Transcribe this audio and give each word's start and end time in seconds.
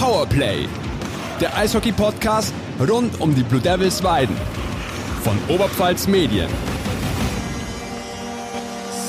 Powerplay, 0.00 0.66
der 1.42 1.54
Eishockey-Podcast 1.58 2.54
rund 2.88 3.20
um 3.20 3.34
die 3.34 3.42
Blue 3.42 3.60
Devils 3.60 4.02
Weiden 4.02 4.34
von 5.22 5.36
Oberpfalz 5.54 6.08
Medien. 6.08 6.48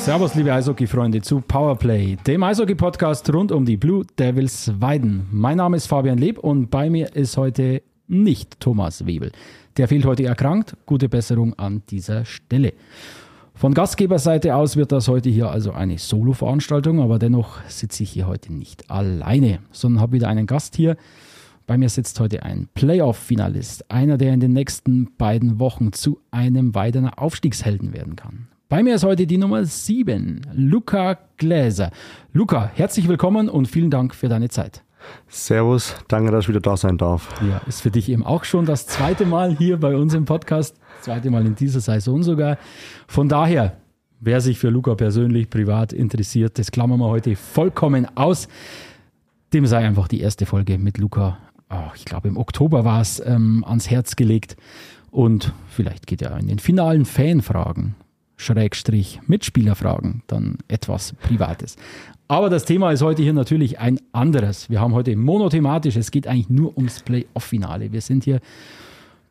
Servus, 0.04 0.35
liebe 0.35 0.54
Eishockey-Freunde, 0.54 1.21
zu 1.21 1.39
Powerplay, 1.39 2.17
dem 2.27 2.43
Eishockey-Podcast 2.43 3.33
rund 3.33 3.54
um 3.54 3.63
die 3.63 3.77
Blue 3.77 4.05
Devils 4.19 4.69
Weiden. 4.81 5.27
Mein 5.31 5.55
Name 5.55 5.77
ist 5.77 5.87
Fabian 5.87 6.17
Leb 6.17 6.40
und 6.40 6.69
bei 6.69 6.90
mir 6.90 7.15
ist 7.15 7.37
heute 7.37 7.83
nicht 8.10 8.60
Thomas 8.60 9.05
Webel. 9.05 9.31
Der 9.78 9.87
fehlt 9.87 10.03
heute 10.03 10.26
erkrankt. 10.26 10.76
Gute 10.85 11.08
Besserung 11.08 11.53
an 11.53 11.83
dieser 11.89 12.26
Stelle. 12.26 12.73
Von 13.62 13.75
Gastgeberseite 13.75 14.55
aus 14.55 14.75
wird 14.75 14.91
das 14.91 15.07
heute 15.07 15.29
hier 15.29 15.51
also 15.51 15.71
eine 15.71 15.99
Solo-Veranstaltung, 15.99 16.99
aber 16.99 17.20
dennoch 17.20 17.63
sitze 17.67 18.02
ich 18.02 18.09
hier 18.09 18.26
heute 18.26 18.52
nicht 18.52 18.89
alleine, 18.89 19.59
sondern 19.71 20.02
habe 20.02 20.13
wieder 20.13 20.30
einen 20.30 20.48
Gast 20.48 20.76
hier. 20.76 20.98
Bei 21.67 21.77
mir 21.77 21.88
sitzt 21.88 22.20
heute 22.20 22.41
ein 22.41 22.70
Playoff-Finalist, 22.73 23.91
einer, 23.91 24.17
der 24.17 24.34
in 24.34 24.39
den 24.39 24.53
nächsten 24.53 25.16
beiden 25.16 25.59
Wochen 25.59 25.94
zu 25.94 26.20
einem 26.31 26.73
weiteren 26.73 27.09
Aufstiegshelden 27.09 27.94
werden 27.94 28.16
kann. 28.16 28.48
Bei 28.67 28.81
mir 28.81 28.95
ist 28.95 29.03
heute 29.03 29.27
die 29.27 29.38
Nummer 29.38 29.64
7, 29.64 30.41
Luca 30.55 31.20
Gläser. 31.38 31.91
Luca, 32.34 32.72
herzlich 32.73 33.08
willkommen 33.08 33.48
und 33.48 33.67
vielen 33.67 33.91
Dank 33.91 34.16
für 34.16 34.28
deine 34.28 34.50
Zeit. 34.50 34.81
Servus, 35.28 35.96
danke, 36.08 36.32
dass 36.32 36.46
ich 36.46 36.50
wieder 36.50 36.60
da 36.60 36.78
sein 36.78 36.98
darf. 36.98 37.30
Ja, 37.48 37.62
ist 37.68 37.82
für 37.82 37.92
dich 37.92 38.09
eben 38.09 38.26
auch 38.26 38.44
schon 38.44 38.66
das 38.66 38.88
zweite 38.88 39.26
Mal 39.26 39.55
hier 39.55 39.80
bei 39.80 39.96
uns 39.96 40.14
im 40.14 40.26
Podcast, 40.26 40.78
das 40.98 41.05
zweite 41.05 41.30
Mal 41.30 41.46
in 41.46 41.55
dieser 41.55 41.80
Saison 41.80 42.23
sogar. 42.23 42.58
Von 43.08 43.30
daher, 43.30 43.78
wer 44.20 44.42
sich 44.42 44.59
für 44.59 44.70
Luca 44.70 44.95
persönlich, 44.95 45.50
privat 45.50 45.94
interessiert, 45.94 46.59
das 46.59 46.72
klammern 46.72 47.00
wir 47.00 47.08
heute 47.08 47.36
vollkommen 47.36 48.08
aus. 48.16 48.48
Dem 49.54 49.66
sei 49.66 49.86
einfach 49.86 50.08
die 50.08 50.22
erste 50.22 50.45
Folge 50.45 50.78
mit 50.78 50.98
Luca, 50.98 51.38
oh, 51.70 51.92
ich 51.95 52.06
glaube 52.06 52.28
im 52.28 52.38
Oktober 52.38 52.86
war 52.86 53.02
es, 53.02 53.22
ähm, 53.26 53.64
ans 53.68 53.90
Herz 53.90 54.16
gelegt. 54.16 54.56
Und 55.09 55.53
vielleicht 55.68 56.08
geht 56.08 56.22
er 56.22 56.38
in 56.38 56.47
den 56.47 56.59
finalen 56.59 57.06
Fanfragen 57.06 57.95
Schrägstrich 58.42 59.20
Mitspielerfragen, 59.28 60.23
dann 60.25 60.58
etwas 60.67 61.14
Privates. 61.14 61.75
Aber 62.28 62.50
das 62.50 62.66
Thema 62.66 62.92
ist 62.92 63.03
heute 63.03 63.22
hier 63.22 63.34
natürlich 63.34 63.80
ein 63.80 64.00
anderes. 64.14 64.70
Wir 64.70 64.81
haben 64.81 64.94
heute 64.94 65.16
monothematisch, 65.16 65.95
es 65.95 66.09
geht 66.09 66.28
eigentlich 66.28 66.50
nur 66.50 66.75
ums 66.75 67.02
Playoff-Finale. 67.02 67.92
Wir 67.92 68.02
sind 68.02 68.23
hier, 68.23 68.39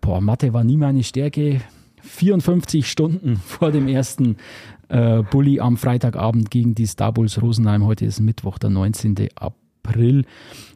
boah, 0.01 0.21
Mathe 0.21 0.53
war 0.53 0.63
nie 0.63 0.77
meine 0.77 1.03
Stärke, 1.03 1.61
54 2.03 2.89
Stunden 2.89 3.37
vor 3.45 3.73
dem 3.73 3.89
ersten 3.89 4.37
äh, 4.89 5.23
Bulli 5.23 5.59
am 5.59 5.77
Freitagabend 5.77 6.51
gegen 6.51 6.77
die 6.77 6.87
Star 6.87 7.13
Bulls 7.13 7.43
Rosenheim. 7.43 7.85
Heute 7.85 8.05
ist 8.05 8.21
Mittwoch, 8.21 8.59
der 8.59 8.71
19. 8.71 9.17
April 9.35 10.25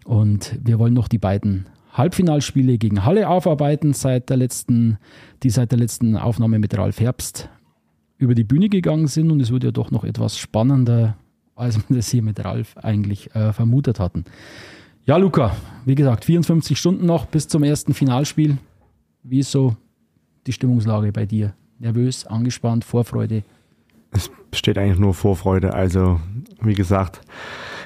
und 0.04 0.58
wir 0.60 0.80
wollen 0.80 0.94
noch 0.94 1.06
die 1.06 1.18
beiden 1.18 1.66
Halbfinalspiele 1.92 2.78
gegen 2.78 3.04
Halle 3.04 3.28
aufarbeiten, 3.28 3.92
seit 3.92 4.28
der 4.28 4.38
letzten, 4.38 4.98
die 5.44 5.50
seit 5.50 5.70
der 5.70 5.78
letzten 5.78 6.16
Aufnahme 6.16 6.58
mit 6.58 6.76
Ralf 6.76 6.98
Herbst 6.98 7.48
über 8.18 8.34
die 8.34 8.44
Bühne 8.44 8.68
gegangen 8.68 9.06
sind 9.06 9.30
und 9.30 9.40
es 9.40 9.50
wurde 9.50 9.68
ja 9.68 9.72
doch 9.72 9.90
noch 9.90 10.04
etwas 10.04 10.38
spannender, 10.38 11.16
als 11.56 11.76
wir 11.76 11.96
das 11.96 12.08
hier 12.08 12.22
mit 12.22 12.44
Ralf 12.44 12.76
eigentlich 12.76 13.34
äh, 13.34 13.52
vermutet 13.52 13.98
hatten. 14.00 14.24
Ja, 15.04 15.16
Luca, 15.18 15.54
wie 15.84 15.94
gesagt, 15.94 16.24
54 16.24 16.78
Stunden 16.78 17.06
noch 17.06 17.26
bis 17.26 17.46
zum 17.48 17.62
ersten 17.62 17.92
Finalspiel. 17.92 18.56
Wie 19.22 19.40
ist 19.40 19.50
so 19.50 19.76
die 20.46 20.52
Stimmungslage 20.52 21.12
bei 21.12 21.26
dir? 21.26 21.54
Nervös, 21.78 22.26
angespannt, 22.26 22.84
Vorfreude? 22.84 23.42
Es 24.12 24.30
besteht 24.50 24.78
eigentlich 24.78 24.98
nur 24.98 25.12
Vorfreude. 25.12 25.74
Also, 25.74 26.20
wie 26.60 26.74
gesagt, 26.74 27.20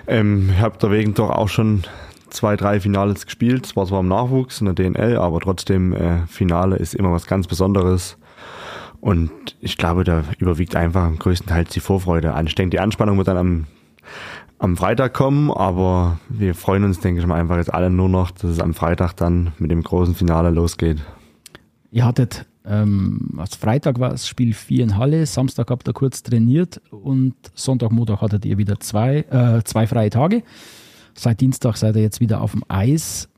ähm, 0.07 0.51
ich 0.53 0.61
habe 0.61 0.79
deswegen 0.81 1.15
doch 1.15 1.31
auch 1.31 1.49
schon 1.49 1.83
zwei, 2.31 2.57
drei 2.57 2.81
Finales 2.81 3.25
gespielt. 3.25 3.67
Zwar 3.67 3.87
zwar 3.87 4.01
im 4.01 4.09
Nachwuchs 4.09 4.61
in 4.61 4.67
der 4.67 4.75
DNL, 4.75 5.17
aber 5.17 5.41
trotzdem, 5.41 5.93
äh, 5.93 6.27
Finale 6.27 6.77
ist 6.77 6.95
immer 6.95 7.13
was 7.13 7.27
ganz 7.27 7.47
Besonderes. 7.47 8.19
Und 9.01 9.57
ich 9.61 9.77
glaube, 9.77 10.05
da 10.05 10.25
überwiegt 10.39 10.75
einfach 10.77 11.17
größtenteils 11.19 11.71
die 11.71 11.81
Vorfreude 11.81 12.35
an. 12.35 12.47
Ich 12.47 12.55
denke, 12.55 12.71
die 12.71 12.81
Anspannung 12.81 13.17
wird 13.17 13.29
dann 13.29 13.37
am, 13.37 13.67
am 14.59 14.77
Freitag 14.77 15.15
kommen, 15.15 15.51
aber 15.51 16.19
wir 16.29 16.55
freuen 16.55 16.85
uns, 16.85 17.01
denke 17.01 17.21
ich 17.21 17.27
mal, 17.27 17.41
einfach 17.41 17.57
jetzt 17.57 17.73
alle 17.73 17.91
nur 17.91 18.09
noch, 18.09 18.31
dass 18.33 18.51
es 18.51 18.61
am 18.61 18.75
Freitag 18.75 19.15
dann 19.15 19.53
mit 19.59 19.71
dem 19.71 19.83
großen 19.83 20.15
Finale 20.15 20.51
losgeht. 20.51 20.99
Ihr 21.91 22.05
hattet, 22.05 22.47
ähm, 22.67 23.35
als 23.39 23.55
Freitag 23.55 24.01
war 24.01 24.11
das 24.11 24.27
Spiel 24.27 24.53
4 24.53 24.85
in 24.85 24.97
Halle, 24.99 25.25
Samstag 25.27 25.71
habt 25.71 25.89
ihr 25.89 25.95
kurz 25.95 26.23
trainiert 26.23 26.81
und 26.91 27.35
Sonntag, 27.55 27.93
Montag 27.93 28.21
hattet 28.21 28.45
ihr 28.45 28.59
wieder 28.59 28.81
zwei, 28.81 29.19
äh, 29.31 29.63
zwei 29.65 29.87
freie 29.87 30.11
Tage. 30.11 30.43
Seit 31.15 31.41
Dienstag 31.41 31.77
seid 31.77 31.97
ihr 31.97 32.03
jetzt 32.03 32.21
wieder 32.21 32.41
auf 32.41 32.53
dem 32.53 32.65
Eis. 32.69 33.29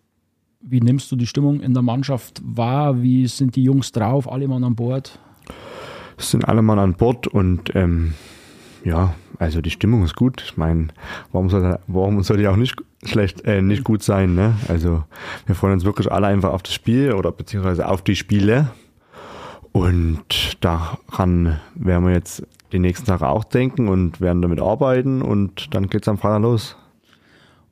Wie 0.63 0.81
nimmst 0.81 1.11
du 1.13 1.17
die 1.17 1.27
Stimmung 1.27 1.61
in 1.61 1.73
der 1.73 1.83
Mannschaft 1.83 2.43
wahr? 2.45 3.03
Wie 3.03 3.27
sind 3.27 3.57
die 3.57 3.63
Jungs 3.63 3.93
drauf? 3.93 4.31
Alle 4.31 4.49
Mann 4.49 4.65
an 4.65 4.75
Bord? 4.75 5.19
Sind 6.19 6.49
alle 6.49 6.63
Mann 6.63 6.79
an 6.79 6.95
Bord 6.95 7.27
und 7.27 7.75
ähm, 7.75 8.15
ja, 8.85 9.15
also 9.39 9.61
die 9.61 9.71
Stimmung 9.71 10.05
ist 10.05 10.17
gut. 10.17 10.43
Ich 10.45 10.57
meine, 10.57 10.89
warum 11.33 11.49
soll, 11.49 11.79
warum 11.87 12.23
soll 12.23 12.39
die 12.39 12.49
auch 12.49 12.57
nicht 12.57 12.77
schlecht, 13.05 13.45
äh, 13.45 13.63
nicht 13.63 13.85
gut 13.85 14.03
sein? 14.03 14.35
Ne? 14.35 14.55
Also 14.69 15.05
wir 15.47 15.55
freuen 15.55 15.75
uns 15.75 15.85
wirklich 15.85 16.11
alle 16.13 16.27
einfach 16.27 16.53
auf 16.53 16.63
das 16.63 16.75
Spiel 16.75 17.13
oder 17.13 17.33
beziehungsweise 17.33 17.89
auf 17.89 18.03
die 18.03 18.17
Spiele. 18.17 18.71
Und 19.73 20.59
daran 20.61 21.61
werden 21.75 22.07
wir 22.07 22.13
jetzt 22.13 22.43
die 22.73 22.79
nächsten 22.79 23.07
Tage 23.07 23.29
auch 23.29 23.45
denken 23.45 23.89
und 23.89 24.21
werden 24.21 24.43
damit 24.43 24.61
arbeiten 24.61 25.23
und 25.23 25.75
dann 25.75 25.89
geht 25.89 26.03
es 26.03 26.09
am 26.09 26.19
Freitag 26.19 26.43
los. 26.43 26.77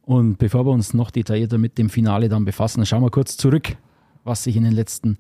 Und 0.03 0.39
bevor 0.39 0.65
wir 0.65 0.71
uns 0.71 0.95
noch 0.95 1.11
detaillierter 1.11 1.59
mit 1.59 1.77
dem 1.77 1.91
Finale 1.91 2.29
dann 2.29 2.45
befassen, 2.45 2.87
schauen 2.87 3.03
wir 3.03 3.11
kurz 3.11 3.37
zurück, 3.37 3.77
was 4.25 4.45
sich 4.45 4.57
in 4.57 4.65
den 4.65 4.73
letzten 4.73 5.19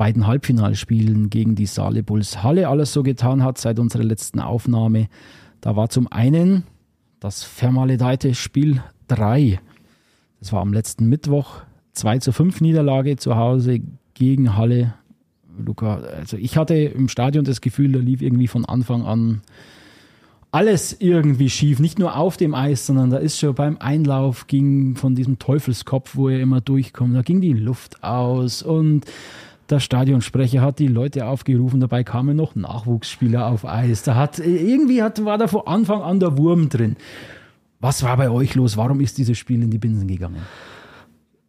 beiden 0.00 0.26
Halbfinalspielen 0.26 1.28
gegen 1.28 1.56
die 1.56 1.66
Saale 1.66 2.02
Bulls 2.02 2.42
Halle 2.42 2.70
alles 2.70 2.94
so 2.94 3.02
getan 3.02 3.44
hat 3.44 3.58
seit 3.58 3.78
unserer 3.78 4.02
letzten 4.02 4.40
Aufnahme. 4.40 5.08
Da 5.60 5.76
war 5.76 5.90
zum 5.90 6.10
einen 6.10 6.62
das 7.20 7.42
vermaledeite 7.42 8.32
Spiel 8.32 8.82
3. 9.08 9.60
Das 10.38 10.54
war 10.54 10.62
am 10.62 10.72
letzten 10.72 11.10
Mittwoch 11.10 11.56
2 11.92 12.18
zu 12.20 12.32
5 12.32 12.62
Niederlage 12.62 13.16
zu 13.16 13.36
Hause 13.36 13.80
gegen 14.14 14.56
Halle. 14.56 14.94
Luca, 15.58 15.96
also 15.96 16.38
ich 16.38 16.56
hatte 16.56 16.76
im 16.76 17.10
Stadion 17.10 17.44
das 17.44 17.60
Gefühl, 17.60 17.92
da 17.92 17.98
lief 17.98 18.22
irgendwie 18.22 18.48
von 18.48 18.64
Anfang 18.64 19.04
an 19.04 19.42
alles 20.50 20.96
irgendwie 20.98 21.50
schief. 21.50 21.78
Nicht 21.78 21.98
nur 21.98 22.16
auf 22.16 22.38
dem 22.38 22.54
Eis, 22.54 22.86
sondern 22.86 23.10
da 23.10 23.18
ist 23.18 23.38
schon 23.38 23.54
beim 23.54 23.76
Einlauf 23.76 24.46
ging 24.46 24.96
von 24.96 25.14
diesem 25.14 25.38
Teufelskopf, 25.38 26.16
wo 26.16 26.30
er 26.30 26.40
immer 26.40 26.62
durchkommt, 26.62 27.14
da 27.14 27.20
ging 27.20 27.42
die 27.42 27.52
Luft 27.52 28.02
aus 28.02 28.62
und 28.62 29.04
der 29.70 29.80
Stadionsprecher 29.80 30.60
hat 30.60 30.78
die 30.78 30.88
Leute 30.88 31.26
aufgerufen, 31.26 31.80
dabei 31.80 32.04
kamen 32.04 32.36
noch 32.36 32.54
Nachwuchsspieler 32.54 33.46
auf 33.46 33.64
Eis. 33.64 34.02
Da 34.02 34.16
hat, 34.16 34.38
irgendwie 34.38 35.02
hat, 35.02 35.24
war 35.24 35.38
da 35.38 35.46
von 35.46 35.66
Anfang 35.66 36.02
an 36.02 36.20
der 36.20 36.36
Wurm 36.36 36.68
drin. 36.68 36.96
Was 37.80 38.02
war 38.02 38.16
bei 38.16 38.30
euch 38.30 38.54
los? 38.54 38.76
Warum 38.76 39.00
ist 39.00 39.18
dieses 39.18 39.38
Spiel 39.38 39.62
in 39.62 39.70
die 39.70 39.78
Binsen 39.78 40.06
gegangen? 40.06 40.42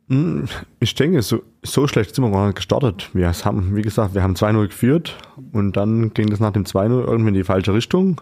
Hm, 0.07 0.45
ich 0.79 0.93
denke, 0.95 1.21
so, 1.21 1.41
so 1.63 1.87
schlecht 1.87 2.15
sind 2.15 2.23
wir 2.23 2.31
gar 2.31 2.47
nicht 2.47 2.55
gestartet. 2.55 3.09
Wir 3.13 3.31
haben, 3.31 3.75
wie 3.75 3.81
gesagt, 3.81 4.13
wir 4.13 4.23
haben 4.23 4.35
2-0 4.35 4.67
geführt 4.67 5.17
und 5.51 5.77
dann 5.77 6.13
ging 6.13 6.29
das 6.29 6.39
nach 6.39 6.51
dem 6.51 6.65
2-0 6.65 7.07
irgendwie 7.07 7.29
in 7.29 7.33
die 7.35 7.43
falsche 7.43 7.73
Richtung. 7.73 8.21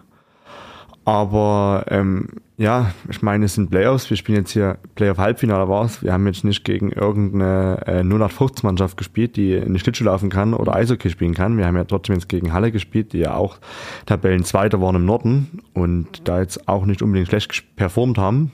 Aber 1.10 1.86
ähm, 1.88 2.28
ja, 2.56 2.92
ich 3.08 3.20
meine, 3.20 3.46
es 3.46 3.54
sind 3.54 3.68
Playoffs. 3.68 4.08
Wir 4.10 4.16
spielen 4.16 4.38
jetzt 4.38 4.52
hier 4.52 4.78
Playoff-Halbfinale 4.94 5.68
war 5.68 5.84
es. 5.84 6.04
Wir 6.04 6.12
haben 6.12 6.24
jetzt 6.28 6.44
nicht 6.44 6.62
gegen 6.62 6.92
irgendeine 6.92 7.82
äh, 7.84 8.02
0815-Mannschaft 8.02 8.96
gespielt, 8.96 9.34
die 9.34 9.54
in 9.54 9.74
die 9.74 9.80
Schlittschuh 9.80 10.04
laufen 10.04 10.30
kann 10.30 10.54
oder 10.54 10.76
Eishockey 10.76 11.10
spielen 11.10 11.34
kann. 11.34 11.58
Wir 11.58 11.66
haben 11.66 11.74
ja 11.74 11.82
trotzdem 11.82 12.14
jetzt 12.14 12.28
gegen 12.28 12.52
Halle 12.52 12.70
gespielt, 12.70 13.12
die 13.12 13.18
ja 13.18 13.34
auch 13.34 13.58
Tabellenzweiter 14.06 14.80
waren 14.80 14.94
im 14.94 15.04
Norden 15.04 15.62
und 15.74 16.28
da 16.28 16.38
jetzt 16.38 16.68
auch 16.68 16.86
nicht 16.86 17.02
unbedingt 17.02 17.26
schlecht 17.26 17.74
performt 17.74 18.16
haben. 18.16 18.52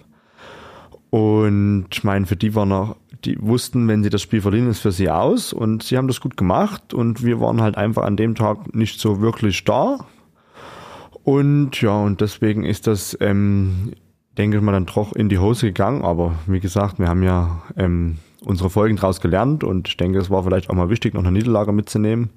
Und 1.11 1.88
ich 1.93 2.05
meine, 2.05 2.25
für 2.25 2.37
die 2.37 2.55
waren 2.55 2.70
noch, 2.70 2.97
die 3.26 3.37
wussten, 3.38 3.87
wenn 3.87 4.02
sie 4.02 4.09
das 4.09 4.23
Spiel 4.23 4.41
verlieren, 4.41 4.70
ist 4.70 4.81
für 4.81 4.93
sie 4.93 5.11
aus 5.11 5.52
und 5.52 5.82
sie 5.82 5.99
haben 5.99 6.09
das 6.09 6.23
gut 6.23 6.38
gemacht 6.38 6.94
und 6.94 7.23
wir 7.23 7.38
waren 7.38 7.61
halt 7.61 7.76
einfach 7.76 8.05
an 8.05 8.17
dem 8.17 8.35
Tag 8.35 8.75
nicht 8.75 8.99
so 8.99 9.20
wirklich 9.20 9.62
da 9.64 10.06
und 11.26 11.82
ja, 11.82 11.90
und 11.90 12.20
deswegen 12.20 12.64
ist 12.64 12.87
das, 12.87 13.19
ähm, 13.20 13.94
denke 14.38 14.58
ich 14.58 14.62
mal, 14.62 14.70
dann 14.70 14.87
doch 14.87 15.12
in 15.12 15.28
die 15.28 15.40
Hose 15.40 15.67
gegangen. 15.67 16.05
Aber 16.05 16.37
wie 16.46 16.61
gesagt, 16.61 17.00
wir 17.00 17.08
haben 17.08 17.25
ja 17.25 17.62
ähm, 17.76 18.19
unsere 18.44 18.70
Folgen 18.70 18.94
daraus 18.94 19.20
gelernt 19.20 19.64
und 19.64 19.88
ich 19.88 19.96
denke, 19.96 20.20
es 20.20 20.31
war 20.31 20.44
vielleicht 20.44 20.70
auch 20.70 20.75
mal 20.76 20.88
wichtig, 20.88 21.14
noch 21.14 21.25
eine 21.25 21.32
Niederlage 21.32 21.73
mitzunehmen, 21.73 22.31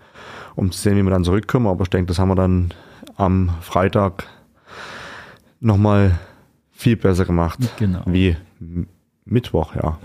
um 0.56 0.72
zu 0.72 0.82
sehen, 0.82 0.98
wie 0.98 1.04
wir 1.04 1.12
dann 1.12 1.24
zurückkommen. 1.24 1.68
Aber 1.68 1.84
ich 1.84 1.92
denke, 1.92 2.08
das 2.08 2.18
haben 2.18 2.30
wir 2.30 2.36
dann 2.36 2.74
am 3.16 3.52
Freitag 3.62 4.24
nochmal 5.60 6.18
viel 6.72 6.96
besser 6.96 7.26
gemacht. 7.26 7.60
Genau. 7.78 8.02
Wie 8.08 8.38
Mittwoch, 9.24 9.76
ja. 9.76 10.00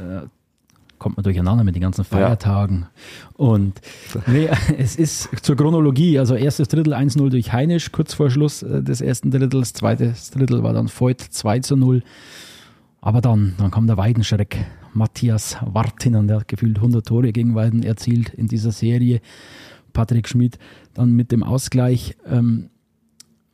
Kommt 1.05 1.19
man 1.19 1.25
durcheinander 1.25 1.65
mit 1.65 1.75
den 1.75 1.83
ganzen 1.83 2.03
Feiertagen. 2.03 2.87
Ja. 2.87 3.35
Und 3.37 3.79
nee, 4.27 4.49
es 4.79 4.97
ist 4.97 5.29
zur 5.45 5.55
Chronologie, 5.55 6.19
also 6.19 6.35
erstes 6.35 6.69
Drittel 6.69 6.95
1-0 6.95 7.29
durch 7.29 7.53
Heinisch, 7.53 7.93
kurz 7.93 8.15
vor 8.15 8.31
Schluss 8.31 8.63
äh, 8.63 8.83
des 8.83 9.03
ersten 9.03 9.31
Drittels, 9.31 9.75
zweites 9.75 10.31
Drittel 10.31 10.63
war 10.63 10.73
dann 10.73 10.89
Voigt 10.89 11.21
2 11.21 11.61
0. 11.77 12.03
Aber 13.03 13.21
dann, 13.21 13.53
dann 13.59 13.71
kam 13.71 13.87
der 13.87 13.99
Weidenschreck. 13.99 14.65
Matthias 14.95 15.59
Wartinen, 15.61 16.27
der 16.27 16.39
hat 16.39 16.49
gefühlt 16.49 16.79
100 16.79 17.07
Tore 17.07 17.33
gegen 17.33 17.55
Weiden 17.55 17.83
erzielt 17.83 18.31
in 18.31 18.49
dieser 18.49 18.73
Serie. 18.73 19.21
Patrick 19.93 20.27
Schmidt 20.27 20.59
dann 20.95 21.13
mit 21.13 21.33
dem 21.33 21.43
Ausgleich. 21.43 22.17
Ähm, 22.27 22.71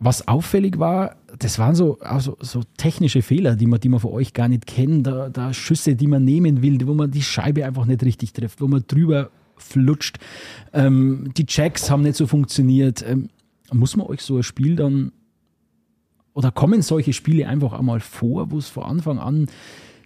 was 0.01 0.27
auffällig 0.27 0.79
war, 0.79 1.17
das 1.39 1.59
waren 1.59 1.75
so, 1.75 1.99
also, 2.01 2.37
so 2.41 2.63
technische 2.79 3.21
Fehler, 3.21 3.55
die 3.55 3.67
man, 3.67 3.81
die 3.81 3.91
man 3.91 4.01
von 4.01 4.13
euch 4.13 4.33
gar 4.33 4.49
nicht 4.49 4.67
kennt. 4.67 5.07
Da, 5.07 5.29
da 5.29 5.53
Schüsse, 5.53 5.95
die 5.95 6.07
man 6.07 6.25
nehmen 6.25 6.63
will, 6.63 6.79
wo 6.87 6.95
man 6.95 7.11
die 7.11 7.23
Scheibe 7.23 7.67
einfach 7.67 7.85
nicht 7.85 8.03
richtig 8.03 8.33
trifft, 8.33 8.61
wo 8.63 8.67
man 8.67 8.85
drüber 8.87 9.31
flutscht. 9.57 10.19
Ähm, 10.73 11.31
die 11.37 11.45
Checks 11.45 11.91
haben 11.91 12.03
nicht 12.03 12.17
so 12.17 12.27
funktioniert. 12.27 13.05
Ähm, 13.07 13.29
muss 13.73 13.95
man 13.95 14.07
euch 14.07 14.23
so 14.23 14.39
ein 14.39 14.43
Spiel 14.43 14.75
dann 14.75 15.13
oder 16.33 16.51
kommen 16.51 16.81
solche 16.81 17.13
Spiele 17.13 17.47
einfach 17.47 17.75
einmal 17.75 18.01
vor, 18.01 18.51
wo 18.51 18.59
es 18.59 18.69
von 18.69 18.85
Anfang 18.85 19.19
an 19.19 19.49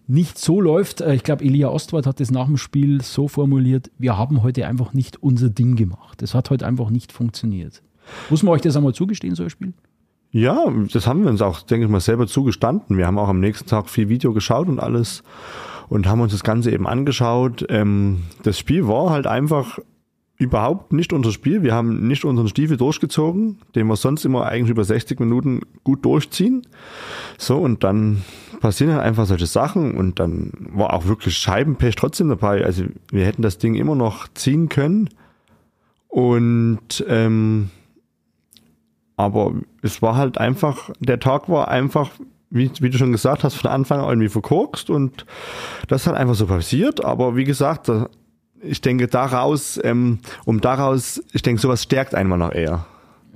nicht 0.08 0.38
so 0.38 0.60
läuft? 0.60 1.00
Äh, 1.00 1.14
ich 1.14 1.22
glaube, 1.22 1.44
Elia 1.44 1.68
Ostwald 1.68 2.06
hat 2.06 2.18
das 2.18 2.32
nach 2.32 2.46
dem 2.46 2.56
Spiel 2.56 3.00
so 3.00 3.28
formuliert, 3.28 3.92
wir 3.98 4.18
haben 4.18 4.42
heute 4.42 4.66
einfach 4.66 4.92
nicht 4.92 5.22
unser 5.22 5.50
Ding 5.50 5.76
gemacht. 5.76 6.20
Das 6.20 6.34
hat 6.34 6.50
heute 6.50 6.66
einfach 6.66 6.90
nicht 6.90 7.12
funktioniert. 7.12 7.82
Muss 8.30 8.42
man 8.42 8.54
euch 8.54 8.62
das 8.62 8.76
einmal 8.76 8.94
zugestehen, 8.94 9.34
so 9.34 9.42
ein 9.42 9.50
Spiel? 9.50 9.72
Ja, 10.30 10.64
das 10.92 11.06
haben 11.06 11.22
wir 11.22 11.30
uns 11.30 11.42
auch, 11.42 11.62
denke 11.62 11.86
ich 11.86 11.90
mal, 11.90 12.00
selber 12.00 12.26
zugestanden. 12.26 12.98
Wir 12.98 13.06
haben 13.06 13.18
auch 13.18 13.28
am 13.28 13.38
nächsten 13.40 13.68
Tag 13.68 13.88
viel 13.88 14.08
Video 14.08 14.32
geschaut 14.32 14.68
und 14.68 14.80
alles 14.80 15.22
und 15.88 16.08
haben 16.08 16.20
uns 16.20 16.32
das 16.32 16.42
Ganze 16.42 16.72
eben 16.72 16.86
angeschaut. 16.86 17.64
Ähm, 17.68 18.24
das 18.42 18.58
Spiel 18.58 18.88
war 18.88 19.10
halt 19.10 19.26
einfach 19.26 19.78
überhaupt 20.36 20.92
nicht 20.92 21.12
unser 21.12 21.30
Spiel. 21.30 21.62
Wir 21.62 21.74
haben 21.74 22.08
nicht 22.08 22.24
unseren 22.24 22.48
Stiefel 22.48 22.76
durchgezogen, 22.76 23.58
den 23.74 23.86
wir 23.86 23.96
sonst 23.96 24.24
immer 24.24 24.46
eigentlich 24.46 24.70
über 24.70 24.84
60 24.84 25.20
Minuten 25.20 25.60
gut 25.84 26.04
durchziehen. 26.04 26.66
So, 27.38 27.58
und 27.58 27.84
dann 27.84 28.22
passieren 28.60 28.92
halt 28.92 29.04
einfach 29.04 29.26
solche 29.26 29.46
Sachen 29.46 29.94
und 29.94 30.18
dann 30.18 30.50
war 30.72 30.94
auch 30.94 31.06
wirklich 31.06 31.36
Scheibenpech 31.36 31.94
trotzdem 31.94 32.28
dabei. 32.28 32.64
Also 32.64 32.84
wir 33.10 33.24
hätten 33.24 33.42
das 33.42 33.58
Ding 33.58 33.74
immer 33.76 33.94
noch 33.94 34.26
ziehen 34.34 34.68
können. 34.68 35.10
Und 36.08 37.04
ähm, 37.08 37.70
aber 39.16 39.52
es 39.82 40.02
war 40.02 40.16
halt 40.16 40.38
einfach, 40.38 40.90
der 40.98 41.20
Tag 41.20 41.48
war 41.48 41.68
einfach, 41.68 42.10
wie, 42.50 42.70
wie 42.80 42.90
du 42.90 42.98
schon 42.98 43.12
gesagt 43.12 43.44
hast, 43.44 43.54
von 43.54 43.70
Anfang 43.70 44.00
an 44.00 44.08
irgendwie 44.08 44.28
verkorkst 44.28 44.90
und 44.90 45.24
das 45.88 46.06
hat 46.06 46.14
einfach 46.14 46.34
so 46.34 46.46
passiert. 46.46 47.04
Aber 47.04 47.36
wie 47.36 47.44
gesagt, 47.44 47.90
ich 48.60 48.80
denke 48.80 49.06
daraus, 49.08 49.80
ähm, 49.82 50.18
um 50.44 50.60
daraus, 50.60 51.22
ich 51.32 51.42
denke, 51.42 51.60
sowas 51.60 51.82
stärkt 51.82 52.14
einen 52.14 52.30
noch 52.38 52.52
eher. 52.52 52.86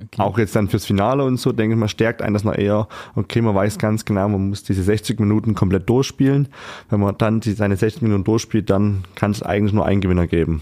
Okay. 0.01 0.21
Auch 0.21 0.37
jetzt 0.37 0.55
dann 0.55 0.69
fürs 0.69 0.85
Finale 0.85 1.25
und 1.25 1.37
so, 1.37 1.51
denke 1.51 1.75
ich 1.75 1.79
mal, 1.79 1.89
stärkt 1.89 2.21
einen 2.21 2.33
das 2.33 2.45
noch 2.45 2.55
eher. 2.55 2.87
Okay, 3.15 3.41
man 3.41 3.53
weiß 3.53 3.77
ganz 3.77 4.05
genau, 4.05 4.29
man 4.29 4.49
muss 4.49 4.63
diese 4.63 4.81
60 4.81 5.19
Minuten 5.19 5.55
komplett 5.55 5.89
durchspielen. 5.89 6.47
Wenn 6.89 7.01
man 7.01 7.17
dann 7.17 7.41
die, 7.41 7.51
seine 7.51 7.75
60 7.75 8.03
Minuten 8.03 8.23
durchspielt, 8.23 8.69
dann 8.69 9.03
kann 9.15 9.31
es 9.31 9.43
eigentlich 9.43 9.73
nur 9.73 9.85
einen 9.85 9.99
Gewinner 9.99 10.27
geben. 10.27 10.61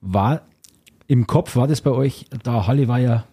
War 0.00 0.42
im 1.08 1.26
Kopf, 1.26 1.56
war 1.56 1.66
das 1.66 1.80
bei 1.80 1.90
euch, 1.90 2.26
da 2.44 2.68
Halle 2.68 2.86
war 2.86 3.00
ja 3.00 3.24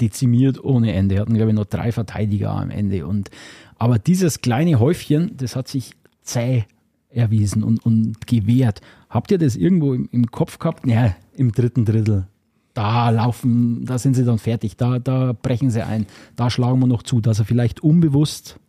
dezimiert 0.00 0.62
ohne 0.62 0.92
Ende, 0.92 1.18
hatten 1.20 1.34
glaube 1.34 1.50
ich 1.50 1.56
noch 1.56 1.66
drei 1.66 1.92
Verteidiger 1.92 2.50
am 2.50 2.70
Ende 2.70 3.06
und 3.06 3.30
aber 3.78 3.98
dieses 3.98 4.42
kleine 4.42 4.78
Häufchen, 4.78 5.36
das 5.36 5.56
hat 5.56 5.68
sich 5.68 5.92
zäh 6.22 6.64
erwiesen 7.08 7.62
und, 7.64 7.84
und 7.84 8.26
gewährt. 8.26 8.82
Habt 9.08 9.30
ihr 9.30 9.38
das 9.38 9.56
irgendwo 9.56 9.94
im, 9.94 10.08
im 10.12 10.30
Kopf 10.30 10.58
gehabt? 10.58 10.86
Ja, 10.86 11.16
im 11.34 11.52
dritten 11.52 11.84
Drittel. 11.84 12.26
Da 12.74 13.10
laufen, 13.10 13.84
da 13.86 13.98
sind 13.98 14.14
sie 14.14 14.24
dann 14.24 14.38
fertig, 14.38 14.76
da, 14.76 14.98
da 14.98 15.32
brechen 15.32 15.70
sie 15.70 15.84
ein, 15.84 16.06
da 16.36 16.50
schlagen 16.50 16.78
wir 16.78 16.86
noch 16.86 17.02
zu, 17.02 17.20
dass 17.20 17.38
er 17.40 17.46
vielleicht 17.46 17.80
unbewusst 17.80 18.60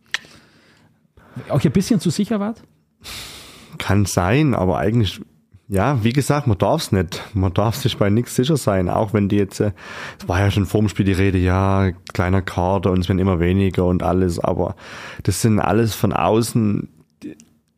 auch 1.48 1.64
ein 1.64 1.72
bisschen 1.72 2.00
zu 2.00 2.10
sicher 2.10 2.40
wart? 2.40 2.62
Kann 3.78 4.04
sein, 4.04 4.54
aber 4.54 4.78
eigentlich, 4.78 5.20
ja, 5.72 6.04
wie 6.04 6.12
gesagt, 6.12 6.46
man 6.46 6.58
darf 6.58 6.82
es 6.82 6.92
nicht. 6.92 7.22
Man 7.32 7.54
darf 7.54 7.76
sich 7.76 7.96
bei 7.96 8.10
nichts 8.10 8.36
sicher 8.36 8.58
sein, 8.58 8.90
auch 8.90 9.14
wenn 9.14 9.30
die 9.30 9.36
jetzt, 9.36 9.58
äh, 9.58 9.72
es 10.20 10.28
war 10.28 10.38
ja 10.38 10.50
schon 10.50 10.66
vorm 10.66 10.90
Spiel 10.90 11.06
die 11.06 11.12
Rede, 11.12 11.38
ja, 11.38 11.92
kleiner 12.12 12.42
Kader 12.42 12.90
und 12.90 13.00
es 13.00 13.08
werden 13.08 13.18
immer 13.18 13.40
weniger 13.40 13.86
und 13.86 14.02
alles, 14.02 14.38
aber 14.38 14.76
das 15.22 15.40
sind 15.40 15.60
alles 15.60 15.94
von 15.94 16.12
außen 16.12 16.88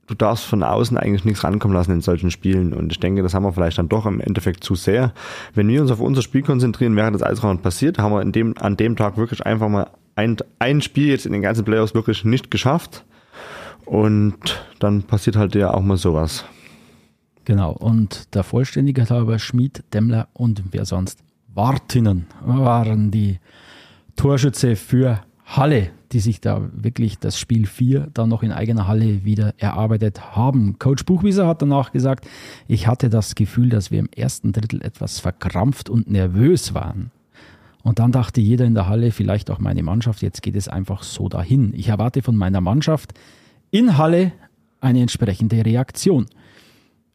du 0.06 0.14
darfst 0.14 0.44
von 0.44 0.62
außen 0.64 0.98
eigentlich 0.98 1.24
nichts 1.24 1.44
rankommen 1.44 1.74
lassen 1.74 1.92
in 1.92 2.00
solchen 2.02 2.30
Spielen. 2.30 2.74
Und 2.74 2.92
ich 2.92 3.00
denke, 3.00 3.22
das 3.22 3.32
haben 3.32 3.44
wir 3.44 3.54
vielleicht 3.54 3.78
dann 3.78 3.88
doch 3.88 4.04
im 4.04 4.20
Endeffekt 4.20 4.62
zu 4.62 4.74
sehr. 4.74 5.14
Wenn 5.54 5.68
wir 5.68 5.80
uns 5.80 5.90
auf 5.90 6.00
unser 6.00 6.20
Spiel 6.20 6.42
konzentrieren, 6.42 6.94
wäre 6.94 7.10
das 7.12 7.22
alles 7.22 7.42
noch 7.42 7.62
passiert, 7.62 7.98
haben 7.98 8.12
wir 8.12 8.20
in 8.20 8.32
dem, 8.32 8.54
an 8.58 8.76
dem 8.76 8.96
Tag 8.96 9.16
wirklich 9.16 9.46
einfach 9.46 9.68
mal 9.70 9.86
ein, 10.14 10.36
ein 10.58 10.82
Spiel 10.82 11.08
jetzt 11.08 11.24
in 11.24 11.32
den 11.32 11.40
ganzen 11.40 11.64
Playoffs 11.64 11.94
wirklich 11.94 12.22
nicht 12.24 12.50
geschafft. 12.50 13.06
Und 13.86 14.66
dann 14.78 15.04
passiert 15.04 15.36
halt 15.36 15.54
ja 15.54 15.72
auch 15.72 15.80
mal 15.80 15.96
sowas. 15.96 16.44
Genau. 17.44 17.72
Und 17.72 18.34
der 18.34 18.42
Vollständigkeit 18.42 19.10
halber 19.10 19.38
Schmid, 19.38 19.84
Demmler 19.92 20.28
und 20.32 20.62
wer 20.70 20.84
sonst? 20.84 21.20
Wartinnen 21.52 22.26
waren 22.44 23.10
die 23.10 23.38
Torschütze 24.16 24.76
für 24.76 25.20
Halle, 25.44 25.90
die 26.12 26.20
sich 26.20 26.40
da 26.40 26.62
wirklich 26.72 27.18
das 27.18 27.38
Spiel 27.38 27.66
4 27.66 28.08
dann 28.14 28.30
noch 28.30 28.42
in 28.42 28.50
eigener 28.50 28.88
Halle 28.88 29.24
wieder 29.24 29.54
erarbeitet 29.58 30.36
haben. 30.36 30.78
Coach 30.78 31.04
Buchwieser 31.04 31.46
hat 31.46 31.60
danach 31.60 31.92
gesagt, 31.92 32.26
ich 32.66 32.86
hatte 32.86 33.10
das 33.10 33.34
Gefühl, 33.34 33.68
dass 33.68 33.90
wir 33.90 33.98
im 33.98 34.08
ersten 34.14 34.52
Drittel 34.52 34.80
etwas 34.82 35.20
verkrampft 35.20 35.90
und 35.90 36.10
nervös 36.10 36.72
waren. 36.72 37.10
Und 37.82 37.98
dann 37.98 38.12
dachte 38.12 38.40
jeder 38.40 38.64
in 38.64 38.74
der 38.74 38.88
Halle, 38.88 39.10
vielleicht 39.10 39.50
auch 39.50 39.58
meine 39.58 39.82
Mannschaft, 39.82 40.22
jetzt 40.22 40.42
geht 40.42 40.56
es 40.56 40.68
einfach 40.68 41.02
so 41.02 41.28
dahin. 41.28 41.74
Ich 41.74 41.88
erwarte 41.88 42.22
von 42.22 42.36
meiner 42.36 42.62
Mannschaft 42.62 43.12
in 43.70 43.98
Halle 43.98 44.32
eine 44.80 45.02
entsprechende 45.02 45.64
Reaktion. 45.64 46.26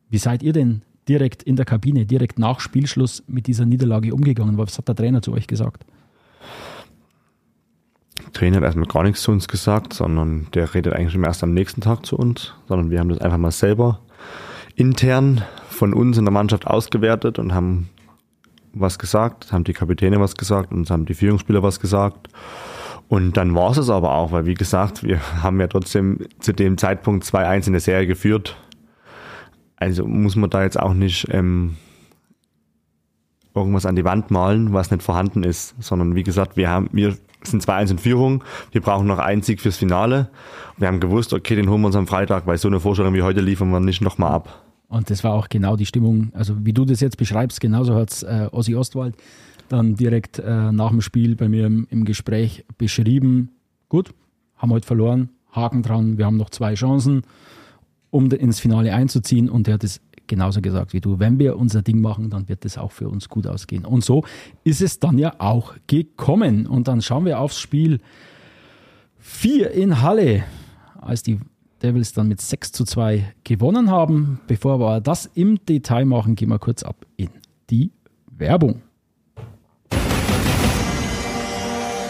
Wie 0.10 0.18
seid 0.18 0.44
ihr 0.44 0.54
denn 0.54 0.82
direkt 1.08 1.44
in 1.44 1.56
der 1.56 1.66
Kabine, 1.66 2.06
direkt 2.06 2.40
nach 2.40 2.60
Spielschluss 2.60 3.24
mit 3.28 3.48
dieser 3.48 3.66
Niederlage 3.66 4.14
umgegangen? 4.14 4.58
Was 4.58 4.78
hat 4.78 4.88
der 4.88 4.96
Trainer 4.96 5.22
zu 5.22 5.34
euch 5.34 5.48
gesagt? 5.48 5.86
Trainer 8.34 8.58
hat 8.58 8.64
erstmal 8.64 8.88
gar 8.88 9.04
nichts 9.04 9.22
zu 9.22 9.32
uns 9.32 9.48
gesagt, 9.48 9.94
sondern 9.94 10.48
der 10.54 10.74
redet 10.74 10.94
eigentlich 10.94 11.16
immer 11.16 11.28
erst 11.28 11.44
am 11.44 11.54
nächsten 11.54 11.82
Tag 11.82 12.06
zu 12.06 12.16
uns, 12.16 12.54
sondern 12.68 12.92
wir 12.92 13.00
haben 13.00 13.10
das 13.10 13.20
einfach 13.20 13.38
mal 13.38 13.52
selber 13.52 14.02
intern 14.76 15.44
von 15.70 15.94
uns 15.94 16.18
in 16.18 16.26
der 16.26 16.32
Mannschaft 16.32 16.68
ausgewertet 16.68 17.40
und 17.40 17.54
haben 17.54 17.90
was 18.74 19.00
gesagt, 19.00 19.52
haben 19.52 19.64
die 19.64 19.74
Kapitäne 19.74 20.20
was 20.20 20.36
gesagt 20.36 20.72
und 20.72 20.90
haben 20.90 21.06
die 21.06 21.14
Führungsspieler 21.14 21.64
was 21.64 21.80
gesagt. 21.80 22.28
Und 23.08 23.38
dann 23.38 23.56
war 23.56 23.76
es 23.76 23.90
aber 23.90 24.12
auch, 24.12 24.32
weil 24.32 24.46
wie 24.46 24.54
gesagt, 24.54 25.04
wir 25.04 25.20
haben 25.42 25.60
ja 25.60 25.68
trotzdem 25.68 26.20
zu 26.40 26.54
dem 26.54 26.78
Zeitpunkt 26.78 27.26
2-1 27.26 27.68
in 27.68 27.74
der 27.74 27.82
Serie 27.82 28.06
geführt. 28.06 28.56
Also 29.80 30.06
muss 30.06 30.36
man 30.36 30.50
da 30.50 30.64
jetzt 30.64 30.80
auch 30.80 30.94
nicht 30.94 31.28
ähm, 31.32 31.78
irgendwas 33.56 33.86
an 33.86 33.96
die 33.96 34.04
Wand 34.04 34.30
malen, 34.30 34.74
was 34.74 34.92
nicht 34.92 35.04
vorhanden 35.04 35.44
ist, 35.44 35.76
sondern 35.80 36.16
wie 36.16 36.24
gesagt, 36.24 36.58
wir 36.58 36.70
haben, 36.70 36.90
wir 36.92 37.18
sind 37.44 37.64
2-1 37.64 37.92
in 37.92 37.98
Führung, 37.98 38.44
wir 38.72 38.82
brauchen 38.82 39.08
noch 39.08 39.20
einen 39.20 39.42
Sieg 39.42 39.62
fürs 39.62 39.78
Finale. 39.78 40.30
Wir 40.78 40.88
haben 40.88 41.00
gewusst, 41.00 41.34
okay, 41.34 41.56
den 41.56 41.70
holen 41.70 41.82
wir 41.82 41.88
uns 41.88 41.96
am 41.96 42.08
Freitag, 42.08 42.46
weil 42.46 42.58
so 42.58 42.68
eine 42.68 42.82
Vorstellung 42.82 43.14
wie 43.14 43.22
heute 43.22 43.40
liefern 43.40 43.70
wir 43.72 43.80
nicht 43.80 44.02
nochmal 44.02 44.34
ab. 44.34 44.66
Und 44.90 45.10
das 45.10 45.24
war 45.24 45.34
auch 45.34 45.48
genau 45.48 45.76
die 45.76 45.86
Stimmung, 45.86 46.32
also 46.34 46.66
wie 46.66 46.74
du 46.74 46.84
das 46.84 47.00
jetzt 47.00 47.18
beschreibst, 47.18 47.62
genauso 47.62 47.96
hat 47.96 48.12
es 48.12 48.24
äh, 48.24 48.50
Ossi 48.52 48.76
Ostwald 48.76 49.16
dann 49.70 49.96
direkt 49.96 50.40
äh, 50.40 50.72
nach 50.72 50.90
dem 50.90 51.02
Spiel 51.02 51.36
bei 51.36 51.48
mir 51.48 51.68
im, 51.68 51.88
im 51.92 52.06
Gespräch 52.06 52.66
beschrieben. 52.78 53.52
Gut, 53.88 54.12
haben 54.58 54.72
heute 54.72 54.88
verloren, 54.88 55.30
Haken 55.52 55.84
dran, 55.84 56.18
wir 56.18 56.26
haben 56.26 56.38
noch 56.38 56.50
zwei 56.50 56.74
Chancen, 56.74 57.22
um 58.12 58.32
ins 58.32 58.60
Finale 58.60 58.94
einzuziehen 58.94 59.50
und 59.50 59.68
er 59.68 59.76
hat 59.76 59.84
es 59.84 60.02
genauso 60.28 60.62
gesagt 60.62 60.94
wie 60.94 61.02
du. 61.02 61.20
Wenn 61.20 61.40
wir 61.40 61.58
unser 61.58 61.82
Ding 61.82 62.00
machen, 62.00 62.30
dann 62.30 62.48
wird 62.48 62.64
es 62.64 62.78
auch 62.78 62.92
für 62.92 63.10
uns 63.10 63.28
gut 63.28 63.48
ausgehen. 63.48 63.84
Und 63.84 64.04
so 64.04 64.24
ist 64.64 64.82
es 64.82 65.00
dann 65.00 65.18
ja 65.18 65.34
auch 65.40 65.74
gekommen. 65.88 66.68
Und 66.68 66.88
dann 66.88 67.02
schauen 67.02 67.26
wir 67.26 67.40
aufs 67.40 67.60
Spiel 67.60 68.00
4 69.18 69.72
in 69.72 70.02
Halle, 70.02 70.44
als 71.02 71.24
die 71.24 71.40
Devils 71.82 72.14
dann 72.14 72.28
mit 72.28 72.40
6 72.40 72.72
zu 72.72 72.86
2 72.86 73.34
gewonnen 73.44 73.92
haben. 73.92 74.40
Bevor 74.48 74.80
wir 74.80 75.02
das 75.02 75.26
im 75.34 75.64
Detail 75.66 76.06
machen, 76.06 76.36
gehen 76.36 76.50
wir 76.50 76.60
kurz 76.60 76.84
ab 76.84 77.06
in 77.18 77.30
die 77.70 77.92
Werbung. 78.32 78.82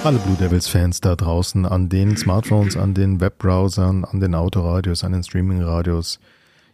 Alle 0.01 0.17
Blue 0.19 0.37
Devils-Fans 0.37 1.01
da 1.01 1.17
draußen 1.17 1.65
an 1.65 1.89
den 1.89 2.15
Smartphones, 2.15 2.77
an 2.77 2.93
den 2.93 3.19
Webbrowsern, 3.19 4.05
an 4.05 4.21
den 4.21 4.33
Autoradios, 4.33 5.03
an 5.03 5.11
den 5.11 5.23
Streamingradios. 5.23 6.19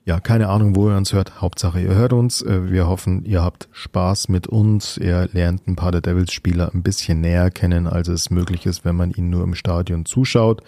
Ja, 0.05 0.19
keine 0.19 0.49
Ahnung, 0.49 0.75
wo 0.75 0.89
ihr 0.89 0.95
uns 0.95 1.11
hört. 1.11 1.41
Hauptsache, 1.41 1.81
ihr 1.81 1.95
hört 1.95 2.13
uns. 2.13 2.43
Äh, 2.43 2.69
wir 2.69 2.87
hoffen, 2.87 3.25
ihr 3.25 3.41
habt 3.41 3.67
Spaß 3.71 4.29
mit 4.29 4.45
uns. 4.45 4.97
Ihr 4.97 5.27
lernt 5.33 5.67
ein 5.67 5.75
paar 5.75 5.91
der 5.91 6.01
Devils-Spieler 6.01 6.69
ein 6.71 6.83
bisschen 6.83 7.19
näher 7.21 7.49
kennen, 7.49 7.87
als 7.87 8.09
es 8.09 8.29
möglich 8.29 8.67
ist, 8.67 8.85
wenn 8.85 8.95
man 8.95 9.09
ihnen 9.09 9.31
nur 9.31 9.43
im 9.43 9.55
Stadion 9.55 10.05
zuschaut. 10.05 10.61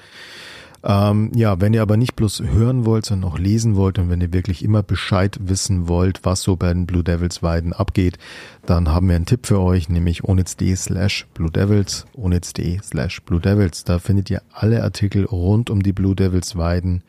Ähm, 0.83 1.31
ja, 1.35 1.59
wenn 1.59 1.73
ihr 1.73 1.81
aber 1.81 1.97
nicht 1.97 2.15
bloß 2.15 2.43
hören 2.43 2.85
wollt, 2.85 3.05
sondern 3.05 3.31
auch 3.31 3.39
lesen 3.39 3.75
wollt 3.75 3.99
und 3.99 4.09
wenn 4.09 4.21
ihr 4.21 4.33
wirklich 4.33 4.63
immer 4.63 4.83
Bescheid 4.83 5.37
wissen 5.41 5.87
wollt, 5.87 6.23
was 6.23 6.41
so 6.41 6.55
bei 6.55 6.71
den 6.71 6.85
Blue 6.85 7.03
Devils 7.03 7.41
Weiden 7.43 7.73
abgeht, 7.73 8.17
dann 8.65 8.89
haben 8.89 9.09
wir 9.09 9.15
einen 9.15 9.25
Tipp 9.25 9.47
für 9.47 9.59
euch, 9.59 9.89
nämlich 9.89 10.23
onitz.de 10.23 10.75
slash 10.75 11.25
Blue 11.33 11.51
Devils, 11.51 12.05
onitz.de 12.13 12.79
slash 12.83 13.21
Blue 13.21 13.39
Devils. 13.39 13.83
Da 13.83 13.99
findet 13.99 14.29
ihr 14.29 14.41
alle 14.53 14.83
Artikel 14.83 15.25
rund 15.25 15.69
um 15.69 15.81
die 15.81 15.93
Blue 15.93 16.15
Devils 16.15 16.55
Weiden 16.55 17.03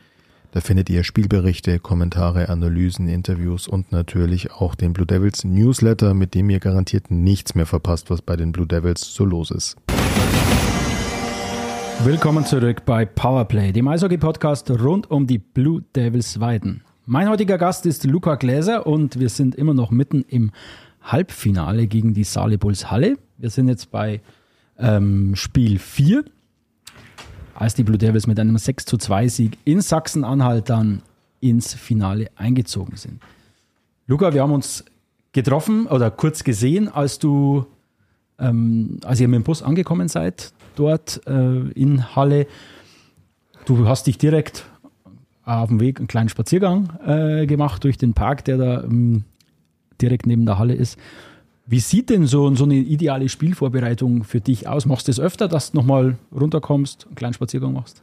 Da 0.50 0.62
findet 0.62 0.88
ihr 0.88 1.04
Spielberichte, 1.04 1.78
Kommentare, 1.78 2.48
Analysen, 2.48 3.06
Interviews 3.06 3.68
und 3.68 3.92
natürlich 3.92 4.50
auch 4.50 4.75
den 4.75 4.94
Blue 4.94 5.06
Devils 5.06 5.44
Newsletter, 5.44 6.14
mit 6.14 6.34
dem 6.34 6.48
ihr 6.48 6.58
garantiert 6.58 7.10
nichts 7.10 7.54
mehr 7.54 7.66
verpasst, 7.66 8.08
was 8.08 8.22
bei 8.22 8.34
den 8.34 8.52
Blue 8.52 8.66
Devils 8.66 9.02
so 9.02 9.26
los 9.26 9.50
ist. 9.50 9.76
Willkommen 12.05 12.45
zurück 12.45 12.85
bei 12.87 13.05
Powerplay, 13.05 13.73
dem 13.73 13.88
Eishockey-Podcast 13.88 14.71
rund 14.71 15.11
um 15.11 15.26
die 15.26 15.38
Blue 15.38 15.83
Devils 15.97 16.38
Weiden. 16.38 16.85
Mein 17.07 17.28
heutiger 17.28 17.59
Gast 17.59 17.87
ist 17.87 18.05
Luca 18.05 18.37
Gläser 18.37 18.87
und 18.87 19.19
wir 19.19 19.28
sind 19.28 19.57
immer 19.57 19.75
noch 19.75 19.90
mitten 19.90 20.25
im 20.28 20.52
Halbfinale 21.02 21.88
gegen 21.88 22.14
die 22.14 22.23
Saale 22.23 22.57
Bulls 22.57 22.88
Halle. 22.90 23.19
Wir 23.37 23.50
sind 23.50 23.67
jetzt 23.67 23.90
bei 23.90 24.21
ähm, 24.78 25.35
Spiel 25.35 25.81
4 25.81 26.25
als 27.55 27.75
die 27.75 27.83
Blue 27.83 27.99
Devils 27.99 28.28
mit 28.28 28.38
einem 28.38 28.57
6 28.57 28.85
zu 28.85 28.97
2 28.97 29.26
Sieg 29.26 29.59
in 29.64 29.81
Sachsen-Anhalt 29.81 30.71
dann 30.71 31.02
ins 31.40 31.75
Finale 31.75 32.31
eingezogen 32.37 32.97
sind. 32.97 33.21
Luca, 34.07 34.33
wir 34.33 34.43
haben 34.43 34.52
uns 34.52 34.85
getroffen 35.33 35.87
oder 35.88 36.12
kurz 36.12 36.45
gesehen, 36.45 36.88
als 36.88 37.19
du, 37.19 37.67
ähm, 38.38 38.99
als 39.04 39.21
ihr 39.21 39.28
mit 39.28 39.37
dem 39.37 39.45
Bus 39.45 39.62
angekommen 39.62 40.09
seid, 40.09 40.52
dort 40.76 41.21
äh, 41.26 41.71
in 41.73 42.14
Halle. 42.14 42.47
Du 43.64 43.87
hast 43.87 44.07
dich 44.07 44.18
direkt 44.18 44.64
auf 45.45 45.68
dem 45.68 45.80
Weg 45.80 45.99
einen 45.99 46.09
kleinen 46.09 46.28
Spaziergang 46.28 46.90
äh, 47.07 47.47
gemacht 47.47 47.85
durch 47.85 47.99
den 47.99 48.14
Park, 48.14 48.45
der 48.45 48.59
da 48.59 48.85
ähm, 48.85 49.25
direkt 50.00 50.26
neben 50.26 50.47
der 50.47 50.59
Halle 50.59 50.75
ist. 50.75 50.99
Wie 51.66 51.80
sieht 51.80 52.09
denn 52.09 52.26
so, 52.26 52.54
so 52.54 52.64
eine 52.64 52.76
ideale 52.76 53.28
Spielvorbereitung 53.28 54.25
für 54.25 54.40
dich 54.40 54.68
aus? 54.68 54.87
Machst 54.87 55.09
du 55.09 55.12
es 55.12 55.21
öfter, 55.21 55.49
dass 55.49 55.73
du 55.73 55.78
nochmal 55.78 56.16
runterkommst, 56.33 57.07
einen 57.07 57.14
kleinen 57.14 57.35
Spaziergang 57.35 57.75
machst? 57.75 58.02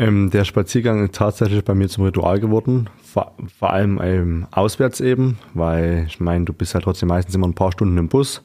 Ähm, 0.00 0.30
der 0.30 0.44
Spaziergang 0.44 1.04
ist 1.04 1.14
tatsächlich 1.14 1.62
bei 1.62 1.74
mir 1.74 1.86
zum 1.90 2.04
Ritual 2.04 2.40
geworden, 2.40 2.88
vor, 3.02 3.34
vor 3.58 3.70
allem 3.70 4.00
ähm, 4.02 4.46
auswärts 4.50 5.02
eben, 5.02 5.38
weil 5.52 6.06
ich 6.08 6.20
meine, 6.20 6.46
du 6.46 6.54
bist 6.54 6.72
halt 6.72 6.84
trotzdem 6.84 7.10
meistens 7.10 7.34
immer 7.34 7.46
ein 7.46 7.52
paar 7.52 7.70
Stunden 7.70 7.98
im 7.98 8.08
Bus 8.08 8.42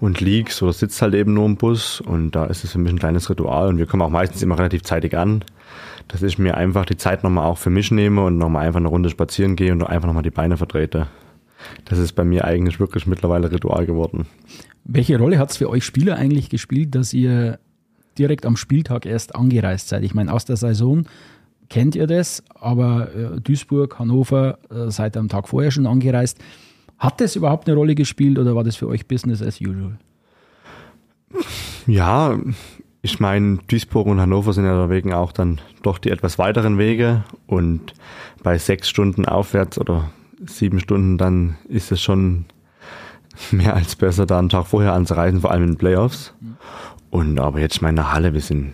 und 0.00 0.20
liegst 0.20 0.60
oder 0.64 0.72
sitzt 0.72 1.00
halt 1.00 1.14
eben 1.14 1.32
nur 1.32 1.46
im 1.46 1.56
Bus 1.56 2.00
und 2.00 2.32
da 2.32 2.46
ist 2.46 2.64
es 2.64 2.72
für 2.72 2.78
mich 2.78 2.92
ein 2.92 2.98
kleines 2.98 3.30
Ritual 3.30 3.68
und 3.68 3.78
wir 3.78 3.86
kommen 3.86 4.02
auch 4.02 4.10
meistens 4.10 4.42
immer 4.42 4.58
relativ 4.58 4.82
zeitig 4.82 5.16
an, 5.16 5.44
dass 6.08 6.22
ich 6.22 6.40
mir 6.40 6.56
einfach 6.56 6.84
die 6.86 6.96
Zeit 6.96 7.22
nochmal 7.22 7.46
auch 7.46 7.58
für 7.58 7.70
mich 7.70 7.92
nehme 7.92 8.24
und 8.24 8.36
nochmal 8.36 8.66
einfach 8.66 8.80
eine 8.80 8.88
Runde 8.88 9.10
spazieren 9.10 9.54
gehe 9.54 9.70
und 9.70 9.84
einfach 9.84 10.08
nochmal 10.08 10.24
die 10.24 10.32
Beine 10.32 10.56
vertrete 10.56 11.06
das 11.84 11.98
ist 11.98 12.12
bei 12.12 12.24
mir 12.24 12.44
eigentlich 12.44 12.80
wirklich 12.80 13.06
mittlerweile 13.06 13.50
Ritual 13.50 13.86
geworden. 13.86 14.26
Welche 14.84 15.18
Rolle 15.18 15.38
hat 15.38 15.50
es 15.50 15.58
für 15.58 15.68
euch 15.68 15.84
Spieler 15.84 16.16
eigentlich 16.16 16.48
gespielt, 16.48 16.94
dass 16.94 17.12
ihr 17.12 17.58
direkt 18.18 18.46
am 18.46 18.56
Spieltag 18.56 19.06
erst 19.06 19.34
angereist 19.34 19.88
seid? 19.88 20.02
Ich 20.02 20.14
meine, 20.14 20.32
aus 20.32 20.44
der 20.44 20.56
Saison 20.56 21.04
kennt 21.68 21.94
ihr 21.94 22.06
das, 22.06 22.42
aber 22.54 23.14
äh, 23.14 23.40
Duisburg, 23.40 23.98
Hannover 23.98 24.58
äh, 24.70 24.90
seid 24.90 25.16
am 25.16 25.28
Tag 25.28 25.48
vorher 25.48 25.70
schon 25.70 25.86
angereist. 25.86 26.38
Hat 26.98 27.20
das 27.20 27.36
überhaupt 27.36 27.68
eine 27.68 27.76
Rolle 27.76 27.94
gespielt 27.94 28.38
oder 28.38 28.54
war 28.54 28.64
das 28.64 28.76
für 28.76 28.88
euch 28.88 29.06
Business 29.06 29.40
as 29.40 29.60
usual? 29.60 29.98
Ja, 31.86 32.38
ich 33.02 33.20
meine, 33.20 33.58
Duisburg 33.68 34.06
und 34.06 34.20
Hannover 34.20 34.52
sind 34.52 34.66
ja 34.66 34.86
deswegen 34.86 35.14
auch 35.14 35.32
dann 35.32 35.60
doch 35.82 35.98
die 35.98 36.10
etwas 36.10 36.38
weiteren 36.38 36.76
Wege 36.76 37.24
und 37.46 37.94
bei 38.42 38.58
sechs 38.58 38.90
Stunden 38.90 39.24
aufwärts 39.24 39.78
oder 39.78 40.10
sieben 40.44 40.80
Stunden, 40.80 41.16
dann 41.16 41.56
ist 41.68 41.92
es 41.92 42.02
schon 42.02 42.46
mehr 43.50 43.74
als 43.74 43.96
besser, 43.96 44.26
da 44.26 44.38
einen 44.38 44.48
Tag 44.48 44.66
vorher 44.66 44.92
anzureisen, 44.92 45.40
vor 45.40 45.50
allem 45.50 45.62
in 45.62 45.70
den 45.70 45.78
Playoffs. 45.78 46.34
Mhm. 47.10 47.18
Und 47.18 47.40
aber 47.40 47.60
jetzt 47.60 47.82
meine 47.82 48.12
Halle, 48.12 48.34
wir 48.34 48.40
sind 48.40 48.72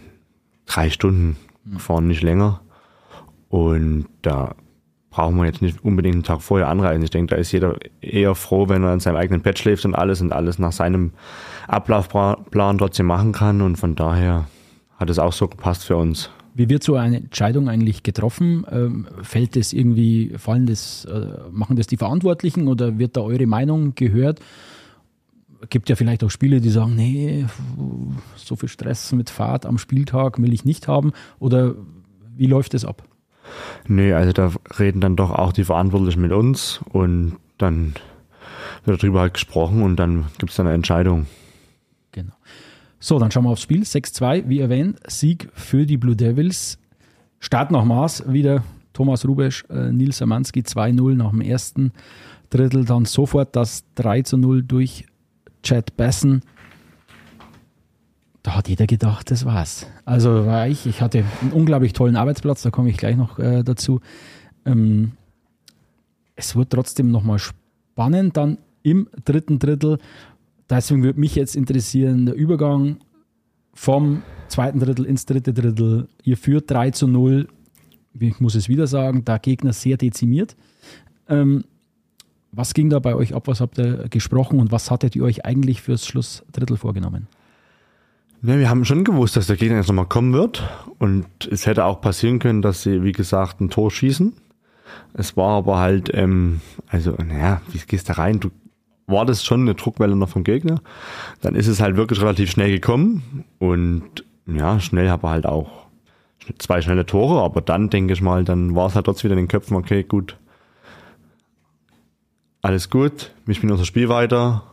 drei 0.67 0.91
Stunden 0.91 1.37
mhm. 1.65 1.75
gefahren, 1.75 2.07
nicht 2.07 2.23
länger. 2.23 2.61
Und 3.49 4.07
da 4.23 4.55
brauchen 5.11 5.37
wir 5.37 5.47
jetzt 5.47 5.63
nicht 5.63 5.83
unbedingt 5.83 6.17
einen 6.17 6.25
Tag 6.25 6.43
vorher 6.43 6.69
anreisen. 6.69 7.03
Ich 7.03 7.11
denke, 7.11 7.35
da 7.35 7.41
ist 7.41 7.53
jeder 7.53 7.77
eher 8.03 8.35
froh, 8.35 8.69
wenn 8.69 8.83
er 8.83 8.91
an 8.91 9.01
seinem 9.01 9.17
eigenen 9.17 9.41
Bett 9.41 9.59
schläft 9.59 9.85
und 9.85 9.95
alles 9.95 10.21
und 10.21 10.33
alles 10.33 10.59
nach 10.59 10.73
seinem 10.73 11.13
Ablaufplan 11.69 12.79
trotzdem 12.79 13.07
machen 13.07 13.33
kann. 13.33 13.63
Und 13.63 13.77
von 13.77 13.95
daher 13.95 14.47
hat 14.99 15.09
es 15.09 15.19
auch 15.19 15.33
so 15.33 15.49
gepasst 15.49 15.85
für 15.85 15.97
uns. 15.97 16.31
Wie 16.55 16.69
wird 16.69 16.83
so 16.83 16.97
eine 16.97 17.19
Entscheidung 17.19 17.69
eigentlich 17.69 18.03
getroffen? 18.03 18.67
Ähm, 18.71 19.07
fällt 19.23 19.57
das 19.57 19.73
irgendwie, 19.73 20.33
fallen 20.37 20.67
das, 20.67 21.05
äh, 21.05 21.51
machen 21.51 21.77
das 21.77 21.87
die 21.87 21.99
Verantwortlichen 21.99 22.67
oder 22.67 22.99
wird 22.99 23.17
da 23.17 23.21
eure 23.21 23.47
Meinung 23.47 23.95
gehört? 23.95 24.41
Gibt 25.71 25.89
ja 25.89 25.97
vielleicht 25.97 26.23
auch 26.25 26.31
Spiele, 26.31 26.61
die 26.61 26.71
sagen, 26.71 26.95
nee, 26.95 27.47
so 28.37 28.57
viel 28.57 28.69
Stress 28.69 29.13
mit 29.13 29.31
Fahrt 29.31 29.67
am 29.67 29.79
Spieltag 29.79 30.41
will 30.41 30.53
ich 30.53 30.65
nicht 30.65 30.89
haben. 30.89 31.13
Oder 31.39 31.75
wie 32.37 32.47
läuft 32.47 32.75
das 32.75 32.85
ab? 32.85 33.03
Nee, 33.87 34.13
also 34.13 34.33
da 34.33 34.53
reden 34.79 35.01
dann 35.01 35.17
doch 35.17 35.31
auch 35.31 35.53
die 35.53 35.65
Verantwortlichen 35.65 36.21
mit 36.21 36.33
uns 36.33 36.81
und 36.91 37.37
dann 37.59 37.95
wird 38.85 39.03
darüber 39.03 39.21
halt 39.21 39.35
gesprochen 39.35 39.83
und 39.83 39.97
dann 39.97 40.27
gibt 40.39 40.51
es 40.51 40.57
dann 40.57 40.67
eine 40.67 40.75
Entscheidung. 40.75 41.27
So, 42.99 43.19
dann 43.19 43.31
schauen 43.31 43.45
wir 43.45 43.51
aufs 43.51 43.63
Spiel. 43.63 43.83
6-2, 43.83 44.49
wie 44.49 44.61
erwähnt, 44.61 44.99
Sieg 45.07 45.49
für 45.55 45.87
die 45.87 45.97
Blue 45.97 46.17
Devils. 46.17 46.79
Start 47.39 47.71
nach 47.71 47.85
Maß, 47.85 48.33
wieder 48.33 48.65
Thomas 48.95 49.27
Rubesch, 49.27 49.65
äh, 49.69 49.93
Nils 49.93 50.19
Samanski 50.19 50.63
2-0 50.63 51.15
nach 51.15 51.31
dem 51.31 51.43
ersten 51.43 51.93
Drittel, 52.51 52.85
dann 52.85 53.05
sofort 53.05 53.55
das 53.55 53.85
3-0 53.97 54.63
durch 54.63 55.07
Chad 55.67 55.97
Besson. 55.97 56.43
Da 58.43 58.55
hat 58.55 58.69
jeder 58.69 58.87
gedacht, 58.87 59.31
das 59.31 59.45
war's. 59.45 59.87
Also 60.05 60.47
war 60.47 60.69
ich, 60.69 60.87
ich 60.87 61.01
hatte 61.01 61.25
einen 61.43 61.53
unglaublich 61.53 61.93
tollen 61.93 62.17
Arbeitsplatz, 62.17 62.63
da 62.63 62.71
komme 62.71 62.91
ich 62.91 62.97
gleich 62.97 63.17
noch 63.17 63.39
äh, 63.39 63.65
dazu. 63.65 64.01
Ähm, 64.65 65.13
es 66.37 66.55
wurde 66.55 66.69
trotzdem 66.69 67.11
nochmal 67.11 67.39
spannend 67.39 68.37
dann 68.37 68.59
im 68.83 69.09
dritten 69.25 69.59
Drittel, 69.59 69.99
Deswegen 70.69 71.03
würde 71.03 71.21
mich 71.21 71.35
jetzt 71.37 71.55
interessieren, 71.55 72.27
der 72.27 72.35
Übergang 72.35 72.99
vom 73.73 74.23
zweiten 74.49 74.81
Drittel 74.81 75.05
ins 75.05 75.27
dritte 75.27 75.53
Drittel. 75.53 76.09
Ihr 76.25 76.37
führt 76.37 76.71
3 76.71 76.91
zu 76.91 77.07
0. 77.07 77.49
Ich 78.19 78.41
muss 78.41 78.55
es 78.55 78.69
wieder 78.69 78.87
sagen, 78.87 79.25
der 79.25 79.39
Gegner 79.39 79.73
sehr 79.73 79.97
dezimiert. 79.97 80.57
Ähm, 81.29 81.65
was 82.57 82.75
ging 82.75 82.91
da 82.91 82.99
bei 82.99 83.15
euch 83.15 83.35
ab? 83.35 83.47
Was 83.47 83.61
habt 83.61 83.79
ihr 83.79 84.09
gesprochen 84.09 84.59
und 84.59 84.73
was 84.73 84.91
hattet 84.91 85.15
ihr 85.15 85.23
euch 85.23 85.45
eigentlich 85.45 85.83
fürs 85.83 86.07
Schlussdrittel 86.07 86.77
vorgenommen? 86.77 87.29
Ja, 88.43 88.59
wir 88.59 88.71
haben 88.71 88.85
schon 88.85 89.05
gewusst, 89.05 89.37
dass 89.37 89.47
der 89.47 89.57
Gegner 89.57 89.77
jetzt 89.77 89.89
nochmal 89.89 90.07
kommen 90.07 90.33
wird. 90.33 90.63
Und 90.99 91.27
es 91.51 91.67
hätte 91.67 91.85
auch 91.85 92.01
passieren 92.01 92.39
können, 92.39 92.63
dass 92.63 92.83
sie, 92.83 93.03
wie 93.03 93.13
gesagt, 93.13 93.61
ein 93.61 93.71
Tor 93.71 93.91
schießen. 93.91 94.33
Es 95.15 95.37
war 95.37 95.59
aber 95.59 95.79
halt, 95.79 96.11
ähm, 96.15 96.61
also, 96.89 97.13
naja, 97.13 97.61
wie 97.73 97.79
gehst 97.87 98.09
da 98.09 98.15
rein? 98.15 98.41
Du 98.41 98.51
war 99.07 99.25
das 99.25 99.45
schon 99.45 99.63
eine 99.63 99.75
Druckwelle 99.75 100.17
noch 100.17 100.29
vom 100.29 100.45
Gegner. 100.45 100.81
Dann 101.41 101.55
ist 101.55 101.67
es 101.67 101.81
halt 101.81 101.97
wirklich 101.97 102.21
relativ 102.21 102.51
schnell 102.51 102.71
gekommen 102.71 103.45
und 103.59 104.25
ja, 104.47 104.81
schnell 104.81 105.11
habe 105.11 105.29
halt 105.29 105.47
auch 105.47 105.87
zwei 106.59 106.81
schnelle 106.81 107.07
Tore, 107.07 107.43
aber 107.43 107.61
dann 107.61 107.91
denke 107.91 108.13
ich 108.13 108.23
mal, 108.23 108.45
dann 108.45 108.75
war 108.75 108.87
es 108.87 108.95
halt 108.95 109.07
trotzdem 109.07 109.31
wieder 109.31 109.39
in 109.39 109.45
den 109.45 109.51
Köpfen, 109.51 109.77
okay, 109.77 110.03
gut, 110.03 110.37
alles 112.67 112.91
gut, 112.91 113.31
wir 113.45 113.55
spielen 113.55 113.71
unser 113.71 113.85
Spiel 113.85 114.09
weiter 114.09 114.65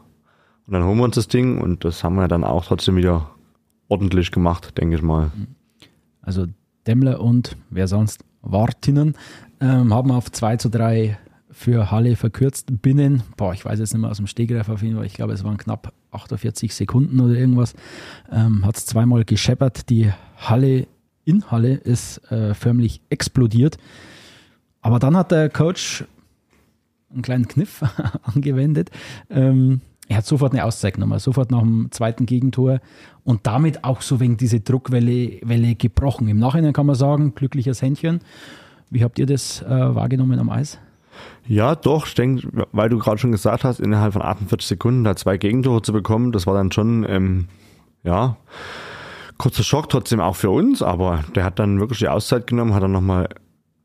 und 0.66 0.74
dann 0.74 0.84
holen 0.84 0.98
wir 0.98 1.04
uns 1.04 1.14
das 1.14 1.28
Ding 1.28 1.62
und 1.62 1.86
das 1.86 2.04
haben 2.04 2.16
wir 2.16 2.28
dann 2.28 2.44
auch 2.44 2.66
trotzdem 2.66 2.96
wieder 2.96 3.30
ordentlich 3.88 4.32
gemacht, 4.32 4.76
denke 4.80 4.96
ich 4.96 5.04
mal. 5.04 5.32
Also 6.20 6.48
Demmler 6.88 7.22
und 7.22 7.56
wer 7.70 7.88
sonst 7.88 8.26
Wartinnen 8.42 9.16
ähm, 9.62 9.94
haben 9.94 10.10
auf 10.10 10.32
2 10.32 10.58
zu 10.58 10.70
3 10.70 11.20
für 11.52 11.92
Halle 11.92 12.16
verkürzt 12.16 12.82
binnen, 12.82 13.22
boah, 13.38 13.54
ich 13.54 13.64
weiß 13.64 13.78
jetzt 13.78 13.94
nicht 13.94 14.02
mehr 14.02 14.10
aus 14.10 14.18
dem 14.18 14.26
Stegreif 14.26 14.70
auf 14.70 14.82
jeden 14.82 14.96
Fall, 14.96 15.06
ich 15.06 15.14
glaube, 15.14 15.34
es 15.34 15.44
waren 15.44 15.58
knapp 15.58 15.94
48 16.10 16.74
Sekunden 16.74 17.20
oder 17.20 17.36
irgendwas, 17.36 17.76
ähm, 18.32 18.66
hat 18.66 18.76
es 18.76 18.88
zweimal 18.88 19.24
gescheppert. 19.24 19.92
Die 19.92 20.12
Halle 20.38 20.88
in 21.26 21.52
Halle 21.52 21.76
ist 21.76 22.18
äh, 22.32 22.56
förmlich 22.56 23.02
explodiert. 23.12 23.78
Aber 24.82 24.98
dann 24.98 25.16
hat 25.16 25.32
der 25.32 25.50
Coach 25.50 26.06
einen 27.14 27.22
kleinen 27.22 27.48
Kniff 27.48 27.84
angewendet. 28.24 28.92
Ähm, 29.30 29.82
er 30.10 30.18
hat 30.18 30.26
sofort 30.26 30.52
eine 30.54 30.66
Auszeit 30.66 30.96
genommen, 30.96 31.18
sofort 31.20 31.50
nach 31.52 31.62
dem 31.62 31.90
zweiten 31.92 32.26
Gegentor 32.26 32.80
und 33.24 33.48
damit 33.48 33.84
auch 33.84 34.02
so 34.02 34.20
wegen 34.20 34.38
diese 34.38 34.60
Druckwelle 34.60 35.40
Welle 35.44 35.76
gebrochen. 35.76 36.28
Im 36.28 36.40
Nachhinein 36.40 36.74
kann 36.74 36.86
man 36.86 36.96
sagen, 36.96 37.36
glückliches 37.36 37.82
Händchen. 37.82 38.20
Wie 38.90 39.04
habt 39.04 39.18
ihr 39.18 39.26
das 39.26 39.62
äh, 39.62 39.70
wahrgenommen 39.70 40.40
am 40.40 40.50
Eis? 40.50 40.78
Ja, 41.48 41.76
doch, 41.76 42.08
ich 42.08 42.16
denke, 42.16 42.48
weil 42.72 42.90
du 42.90 42.98
gerade 42.98 43.18
schon 43.18 43.32
gesagt 43.32 43.64
hast, 43.64 43.80
innerhalb 43.80 44.14
von 44.14 44.22
48 44.22 44.68
Sekunden 44.68 45.04
da 45.04 45.16
zwei 45.16 45.38
Gegentore 45.38 45.82
zu 45.82 45.94
bekommen, 45.94 46.32
das 46.32 46.48
war 46.48 46.54
dann 46.54 46.72
schon, 46.72 47.06
ähm, 47.08 47.48
ja, 48.04 48.38
kurzer 49.38 49.64
Schock 49.64 49.90
trotzdem 49.90 50.20
auch 50.20 50.36
für 50.36 50.50
uns, 50.50 50.82
aber 50.82 51.24
der 51.36 51.44
hat 51.44 51.60
dann 51.60 51.80
wirklich 51.80 52.00
die 52.00 52.08
Auszeit 52.08 52.48
genommen, 52.48 52.74
hat 52.74 52.84
dann 52.84 52.92
nochmal 52.92 53.30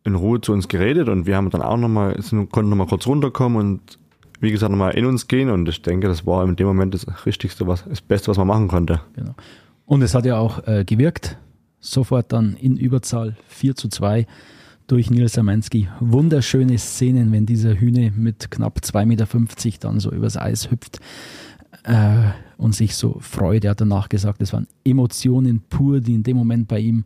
in 0.04 0.14
Ruhe 0.14 0.40
zu 0.40 0.52
uns 0.52 0.68
geredet 0.68 1.08
und 1.08 1.26
wir 1.26 1.36
haben 1.36 1.50
dann 1.50 1.62
auch 1.62 1.76
nochmal, 1.76 2.18
konnten 2.50 2.70
nochmal 2.70 2.86
kurz 2.86 3.06
runterkommen 3.06 3.58
und 3.58 3.98
wie 4.40 4.50
gesagt 4.50 4.70
nochmal 4.70 4.94
in 4.94 5.04
uns 5.04 5.28
gehen 5.28 5.50
und 5.50 5.68
ich 5.68 5.82
denke, 5.82 6.08
das 6.08 6.26
war 6.26 6.44
in 6.44 6.56
dem 6.56 6.66
Moment 6.66 6.94
das 6.94 7.06
Richtigste, 7.26 7.66
was, 7.66 7.84
das 7.84 8.00
Beste, 8.00 8.28
was 8.28 8.38
man 8.38 8.46
machen 8.46 8.68
konnte. 8.68 9.00
Genau. 9.14 9.34
Und 9.86 10.02
es 10.02 10.14
hat 10.14 10.26
ja 10.26 10.38
auch 10.38 10.66
äh, 10.66 10.84
gewirkt, 10.84 11.38
sofort 11.80 12.32
dann 12.32 12.54
in 12.54 12.76
Überzahl 12.76 13.36
4 13.48 13.74
zu 13.74 13.88
2 13.88 14.26
durch 14.86 15.10
Nils 15.10 15.34
Samansky. 15.34 15.88
Wunderschöne 16.00 16.78
Szenen, 16.78 17.32
wenn 17.32 17.46
dieser 17.46 17.74
Hühne 17.74 18.12
mit 18.14 18.50
knapp 18.50 18.80
2,50 18.82 19.06
Meter 19.06 19.26
dann 19.80 20.00
so 20.00 20.10
übers 20.10 20.36
Eis 20.36 20.70
hüpft 20.70 21.00
äh, 21.84 22.30
und 22.56 22.74
sich 22.74 22.96
so 22.96 23.18
freut. 23.20 23.64
Er 23.64 23.72
hat 23.72 23.80
danach 23.80 24.08
gesagt, 24.08 24.42
es 24.42 24.52
waren 24.52 24.66
Emotionen 24.84 25.62
pur, 25.68 26.00
die 26.00 26.14
in 26.14 26.22
dem 26.22 26.36
Moment 26.36 26.68
bei 26.68 26.80
ihm 26.80 27.04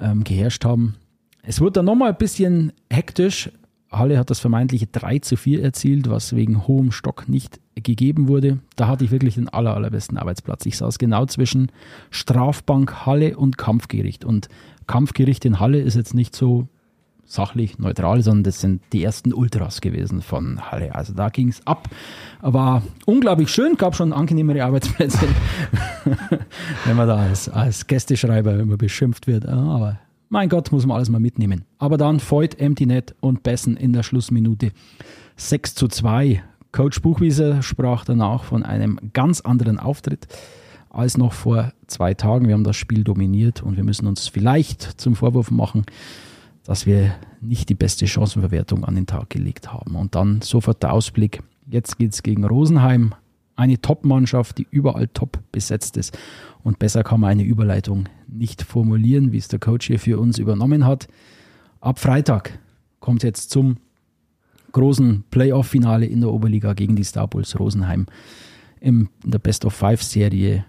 ähm, 0.00 0.24
geherrscht 0.24 0.64
haben. 0.64 0.94
Es 1.42 1.60
wurde 1.60 1.72
dann 1.72 1.86
nochmal 1.86 2.10
ein 2.10 2.18
bisschen 2.18 2.72
hektisch. 2.90 3.50
Halle 3.90 4.18
hat 4.18 4.30
das 4.30 4.40
vermeintliche 4.40 4.86
3 4.86 5.18
zu 5.18 5.36
4 5.36 5.62
erzielt, 5.62 6.08
was 6.08 6.34
wegen 6.34 6.66
hohem 6.66 6.92
Stock 6.92 7.28
nicht 7.28 7.60
gegeben 7.74 8.28
wurde. 8.28 8.60
Da 8.76 8.86
hatte 8.86 9.04
ich 9.04 9.10
wirklich 9.10 9.34
den 9.34 9.48
aller, 9.48 9.74
allerbesten 9.74 10.16
Arbeitsplatz. 10.16 10.64
Ich 10.66 10.78
saß 10.78 10.98
genau 10.98 11.26
zwischen 11.26 11.70
Strafbank, 12.10 13.04
Halle 13.06 13.36
und 13.36 13.58
Kampfgericht. 13.58 14.24
Und 14.24 14.48
Kampfgericht 14.86 15.44
in 15.44 15.60
Halle 15.60 15.80
ist 15.80 15.96
jetzt 15.96 16.14
nicht 16.14 16.34
so 16.34 16.68
sachlich 17.24 17.78
neutral, 17.78 18.22
sondern 18.22 18.44
das 18.44 18.60
sind 18.60 18.82
die 18.92 19.02
ersten 19.02 19.32
Ultras 19.32 19.80
gewesen 19.80 20.22
von 20.22 20.70
Halle. 20.70 20.94
Also 20.94 21.12
da 21.12 21.28
ging 21.28 21.48
es 21.48 21.66
ab. 21.66 21.88
War 22.40 22.82
unglaublich 23.04 23.50
schön, 23.50 23.76
gab 23.76 23.96
schon 23.96 24.12
angenehmere 24.12 24.64
Arbeitsplätze, 24.64 25.26
wenn 26.84 26.96
man 26.96 27.08
da 27.08 27.16
als, 27.16 27.48
als 27.48 27.86
Gästeschreiber 27.86 28.58
immer 28.58 28.76
beschimpft 28.76 29.26
wird. 29.26 29.46
Aber 29.46 29.98
mein 30.32 30.48
Gott, 30.48 30.72
muss 30.72 30.86
man 30.86 30.96
alles 30.96 31.10
mal 31.10 31.20
mitnehmen. 31.20 31.66
Aber 31.76 31.98
dann 31.98 32.18
Voigt, 32.18 32.58
Empty 32.58 32.86
Net 32.86 33.14
und 33.20 33.42
Bessen 33.42 33.76
in 33.76 33.92
der 33.92 34.02
Schlussminute 34.02 34.72
6 35.36 35.74
zu 35.74 35.88
2. 35.88 36.42
Coach 36.72 37.02
Buchwieser 37.02 37.60
sprach 37.60 38.06
danach 38.06 38.44
von 38.44 38.62
einem 38.62 38.98
ganz 39.12 39.42
anderen 39.42 39.78
Auftritt 39.78 40.26
als 40.88 41.18
noch 41.18 41.34
vor 41.34 41.74
zwei 41.86 42.14
Tagen. 42.14 42.46
Wir 42.46 42.54
haben 42.54 42.64
das 42.64 42.76
Spiel 42.76 43.04
dominiert 43.04 43.62
und 43.62 43.76
wir 43.76 43.84
müssen 43.84 44.06
uns 44.06 44.26
vielleicht 44.28 44.82
zum 44.98 45.16
Vorwurf 45.16 45.50
machen, 45.50 45.84
dass 46.64 46.86
wir 46.86 47.14
nicht 47.42 47.68
die 47.68 47.74
beste 47.74 48.06
Chancenverwertung 48.06 48.86
an 48.86 48.94
den 48.94 49.06
Tag 49.06 49.28
gelegt 49.28 49.70
haben. 49.70 49.96
Und 49.96 50.14
dann 50.14 50.40
sofort 50.40 50.82
der 50.82 50.94
Ausblick. 50.94 51.42
Jetzt 51.68 51.98
geht 51.98 52.14
es 52.14 52.22
gegen 52.22 52.44
Rosenheim, 52.44 53.14
eine 53.54 53.82
Top-Mannschaft, 53.82 54.56
die 54.56 54.66
überall 54.70 55.08
top 55.08 55.40
besetzt 55.52 55.98
ist. 55.98 56.16
Und 56.62 56.78
besser 56.78 57.02
kann 57.02 57.20
man 57.20 57.30
eine 57.30 57.42
Überleitung 57.42 58.08
nicht 58.28 58.62
formulieren, 58.62 59.32
wie 59.32 59.38
es 59.38 59.48
der 59.48 59.58
Coach 59.58 59.88
hier 59.88 59.98
für 59.98 60.18
uns 60.18 60.38
übernommen 60.38 60.86
hat. 60.86 61.08
Ab 61.80 61.98
Freitag 61.98 62.58
kommt 63.00 63.22
jetzt 63.22 63.50
zum 63.50 63.78
großen 64.70 65.24
Playoff-Finale 65.30 66.06
in 66.06 66.20
der 66.20 66.30
Oberliga 66.32 66.72
gegen 66.72 66.96
die 66.96 67.04
Star 67.04 67.28
Bulls 67.28 67.58
Rosenheim 67.58 68.06
in 68.80 69.08
der 69.24 69.38
Best 69.38 69.64
of 69.64 69.74
Five 69.74 70.02
Serie. 70.02 70.64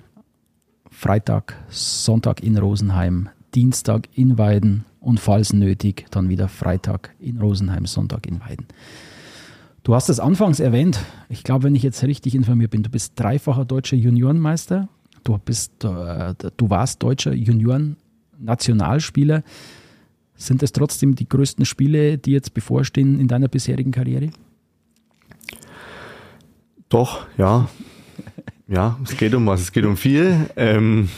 Freitag, 0.89 1.55
Sonntag 1.69 2.43
in 2.43 2.57
Rosenheim, 2.57 3.29
Dienstag 3.55 4.07
in 4.13 4.37
Weiden 4.37 4.85
und 4.99 5.19
falls 5.19 5.51
nötig 5.51 6.05
dann 6.11 6.29
wieder 6.29 6.47
Freitag 6.47 7.15
in 7.19 7.39
Rosenheim, 7.39 7.85
Sonntag 7.85 8.27
in 8.27 8.39
Weiden. 8.41 8.67
Du 9.83 9.95
hast 9.95 10.09
es 10.09 10.19
anfangs 10.19 10.59
erwähnt, 10.59 10.99
ich 11.29 11.43
glaube, 11.43 11.63
wenn 11.63 11.75
ich 11.75 11.83
jetzt 11.83 12.03
richtig 12.03 12.35
informiert 12.35 12.71
bin, 12.71 12.83
du 12.83 12.89
bist 12.89 13.19
dreifacher 13.19 13.65
deutscher 13.65 13.97
Juniorenmeister, 13.97 14.87
du, 15.23 15.37
bist, 15.37 15.83
äh, 15.83 16.33
du 16.57 16.69
warst 16.69 17.03
deutscher 17.03 17.33
Junioren-Nationalspieler. 17.33 19.43
Sind 20.35 20.63
es 20.63 20.71
trotzdem 20.71 21.15
die 21.15 21.29
größten 21.29 21.65
Spiele, 21.65 22.17
die 22.17 22.31
jetzt 22.31 22.53
bevorstehen 22.53 23.19
in 23.19 23.27
deiner 23.27 23.47
bisherigen 23.47 23.91
Karriere? 23.91 24.31
Doch, 26.89 27.27
ja. 27.37 27.69
Ja, 28.67 28.99
es 29.03 29.17
geht 29.17 29.35
um 29.35 29.45
was, 29.45 29.61
es 29.61 29.71
geht 29.71 29.85
um 29.85 29.97
viel. 29.97 30.49
Ähm, 30.55 31.09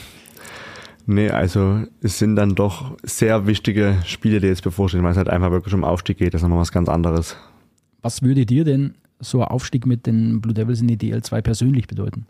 Nee, 1.08 1.30
also 1.30 1.84
es 2.02 2.18
sind 2.18 2.34
dann 2.34 2.56
doch 2.56 2.96
sehr 3.04 3.46
wichtige 3.46 3.96
Spiele, 4.04 4.40
die 4.40 4.48
jetzt 4.48 4.64
bevorstehen, 4.64 5.04
weil 5.04 5.12
es 5.12 5.16
halt 5.16 5.28
einfach 5.28 5.52
wirklich 5.52 5.72
um 5.72 5.84
Aufstieg 5.84 6.18
geht. 6.18 6.34
Das 6.34 6.40
ist 6.40 6.42
nochmal 6.42 6.58
was 6.58 6.72
ganz 6.72 6.88
anderes. 6.88 7.36
Was 8.02 8.22
würde 8.22 8.44
dir 8.44 8.64
denn 8.64 8.94
so 9.20 9.40
ein 9.40 9.48
Aufstieg 9.48 9.86
mit 9.86 10.06
den 10.06 10.40
Blue 10.40 10.52
Devils 10.52 10.80
in 10.80 10.88
die 10.88 10.96
DL2 10.96 11.42
persönlich 11.42 11.86
bedeuten? 11.86 12.26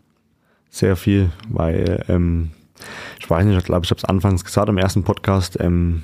Sehr 0.69 0.95
viel, 0.95 1.31
weil 1.49 2.03
ähm, 2.07 2.51
ich 3.19 3.29
weiß 3.29 3.45
nicht, 3.45 3.57
ich 3.57 3.63
glaube, 3.63 3.85
ich 3.85 3.91
habe 3.91 3.97
es 3.97 4.05
anfangs 4.05 4.43
gesagt 4.43 4.69
im 4.69 4.77
ersten 4.77 5.03
Podcast. 5.03 5.57
Ähm, 5.59 6.03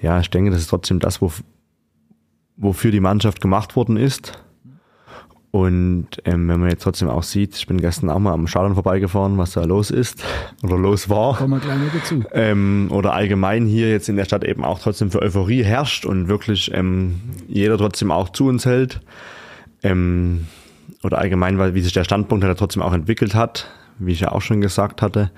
ja, 0.00 0.20
ich 0.20 0.30
denke, 0.30 0.50
das 0.50 0.60
ist 0.60 0.68
trotzdem 0.68 0.98
das, 0.98 1.20
wo, 1.20 1.32
wofür 2.56 2.90
die 2.90 3.00
Mannschaft 3.00 3.40
gemacht 3.40 3.76
worden 3.76 3.96
ist. 3.96 4.42
Und 5.52 6.08
ähm, 6.26 6.48
wenn 6.48 6.60
man 6.60 6.68
jetzt 6.68 6.82
trotzdem 6.82 7.08
auch 7.08 7.22
sieht, 7.22 7.56
ich 7.56 7.66
bin 7.66 7.80
gestern 7.80 8.10
auch 8.10 8.18
mal 8.18 8.34
am 8.34 8.46
Stadion 8.46 8.74
vorbeigefahren, 8.74 9.38
was 9.38 9.52
da 9.52 9.64
los 9.64 9.90
ist 9.90 10.22
oder 10.62 10.76
los 10.76 11.08
war. 11.08 11.36
Kommen 11.36 11.54
wir 11.54 11.60
gleich 11.60 11.78
dazu. 11.94 12.24
Ähm, 12.32 12.88
oder 12.90 13.14
allgemein 13.14 13.64
hier 13.64 13.90
jetzt 13.90 14.10
in 14.10 14.16
der 14.16 14.26
Stadt 14.26 14.44
eben 14.44 14.64
auch 14.64 14.78
trotzdem 14.80 15.10
für 15.10 15.22
Euphorie 15.22 15.62
herrscht 15.62 16.04
und 16.04 16.28
wirklich 16.28 16.70
ähm, 16.74 17.20
jeder 17.48 17.78
trotzdem 17.78 18.10
auch 18.10 18.28
zu 18.28 18.48
uns 18.48 18.66
hält. 18.66 19.00
Ähm, 19.82 20.46
oder 21.06 21.18
allgemein, 21.18 21.58
weil 21.58 21.74
wie 21.74 21.80
sich 21.80 21.92
der 21.92 22.04
Standpunkt 22.04 22.44
halt 22.44 22.58
trotzdem 22.58 22.82
auch 22.82 22.92
entwickelt 22.92 23.34
hat, 23.34 23.70
wie 23.98 24.12
ich 24.12 24.20
ja 24.20 24.32
auch 24.32 24.42
schon 24.42 24.60
gesagt 24.60 25.00
hatte, 25.00 25.30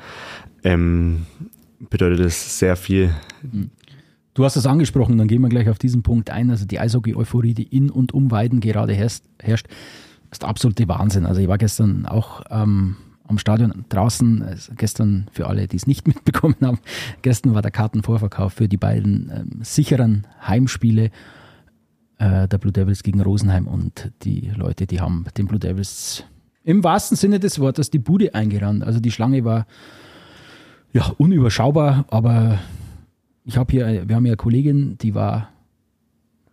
ähm, 0.65 1.27
bedeutet 1.79 2.21
es 2.21 2.59
sehr 2.59 2.75
viel. 2.75 3.15
Du 4.35 4.45
hast 4.45 4.57
es 4.57 4.67
angesprochen, 4.67 5.19
dann 5.19 5.29
gehen 5.29 5.43
wir 5.43 5.49
gleich 5.49 5.69
auf 5.69 5.79
diesen 5.79 6.03
Punkt 6.03 6.31
ein. 6.31 6.51
Also 6.51 6.65
die 6.65 6.81
Eishockey-Euphorie, 6.81 7.55
die 7.55 7.65
in 7.65 7.91
und 7.91 8.13
um 8.13 8.31
Weiden 8.31 8.61
gerade 8.61 8.95
herrscht, 8.95 9.67
ist 10.31 10.43
der 10.43 10.49
absolute 10.49 10.89
Wahnsinn. 10.89 11.27
Also 11.27 11.41
ich 11.41 11.49
war 11.49 11.59
gestern 11.59 12.07
auch 12.07 12.43
ähm, 12.51 12.97
am 13.27 13.39
Stadion 13.39 13.85
draußen, 13.89 14.43
also 14.43 14.73
gestern 14.77 15.27
für 15.33 15.47
alle, 15.47 15.69
die 15.69 15.77
es 15.77 15.87
nicht 15.87 16.07
mitbekommen 16.09 16.57
haben, 16.63 16.79
gestern 17.23 17.55
war 17.55 17.63
der 17.63 17.71
Kartenvorverkauf 17.71 18.55
für 18.55 18.69
die 18.69 18.77
beiden 18.77 19.31
ähm, 19.35 19.59
sicheren 19.63 20.27
Heimspiele 20.47 21.11
äh, 22.19 22.49
der 22.49 22.59
Blue 22.59 22.73
Devils 22.73 23.03
gegen 23.03 23.21
Rosenheim 23.21 23.67
und 23.67 24.13
die 24.23 24.51
Leute, 24.55 24.87
die 24.87 25.01
haben 25.01 25.25
den 25.37 25.47
Blue 25.47 25.59
Devils 25.59 26.25
im 26.65 26.85
wahrsten 26.85 27.17
Sinne 27.17 27.41
des 27.41 27.59
Wortes 27.59 27.91
die 27.91 27.99
Bude 27.99 28.35
eingerannt. 28.35 28.85
Also 28.85 29.01
die 29.01 29.11
Schlange 29.11 29.45
war 29.45 29.67
ja 30.93 31.13
unüberschaubar, 31.17 32.05
aber 32.11 32.59
ich 33.45 33.57
habe 33.57 33.71
hier, 33.71 34.09
wir 34.09 34.17
haben 34.17 34.27
ja 34.27 34.33
eine 34.33 34.37
Kollegin, 34.37 34.99
die 34.99 35.15
war 35.15 35.49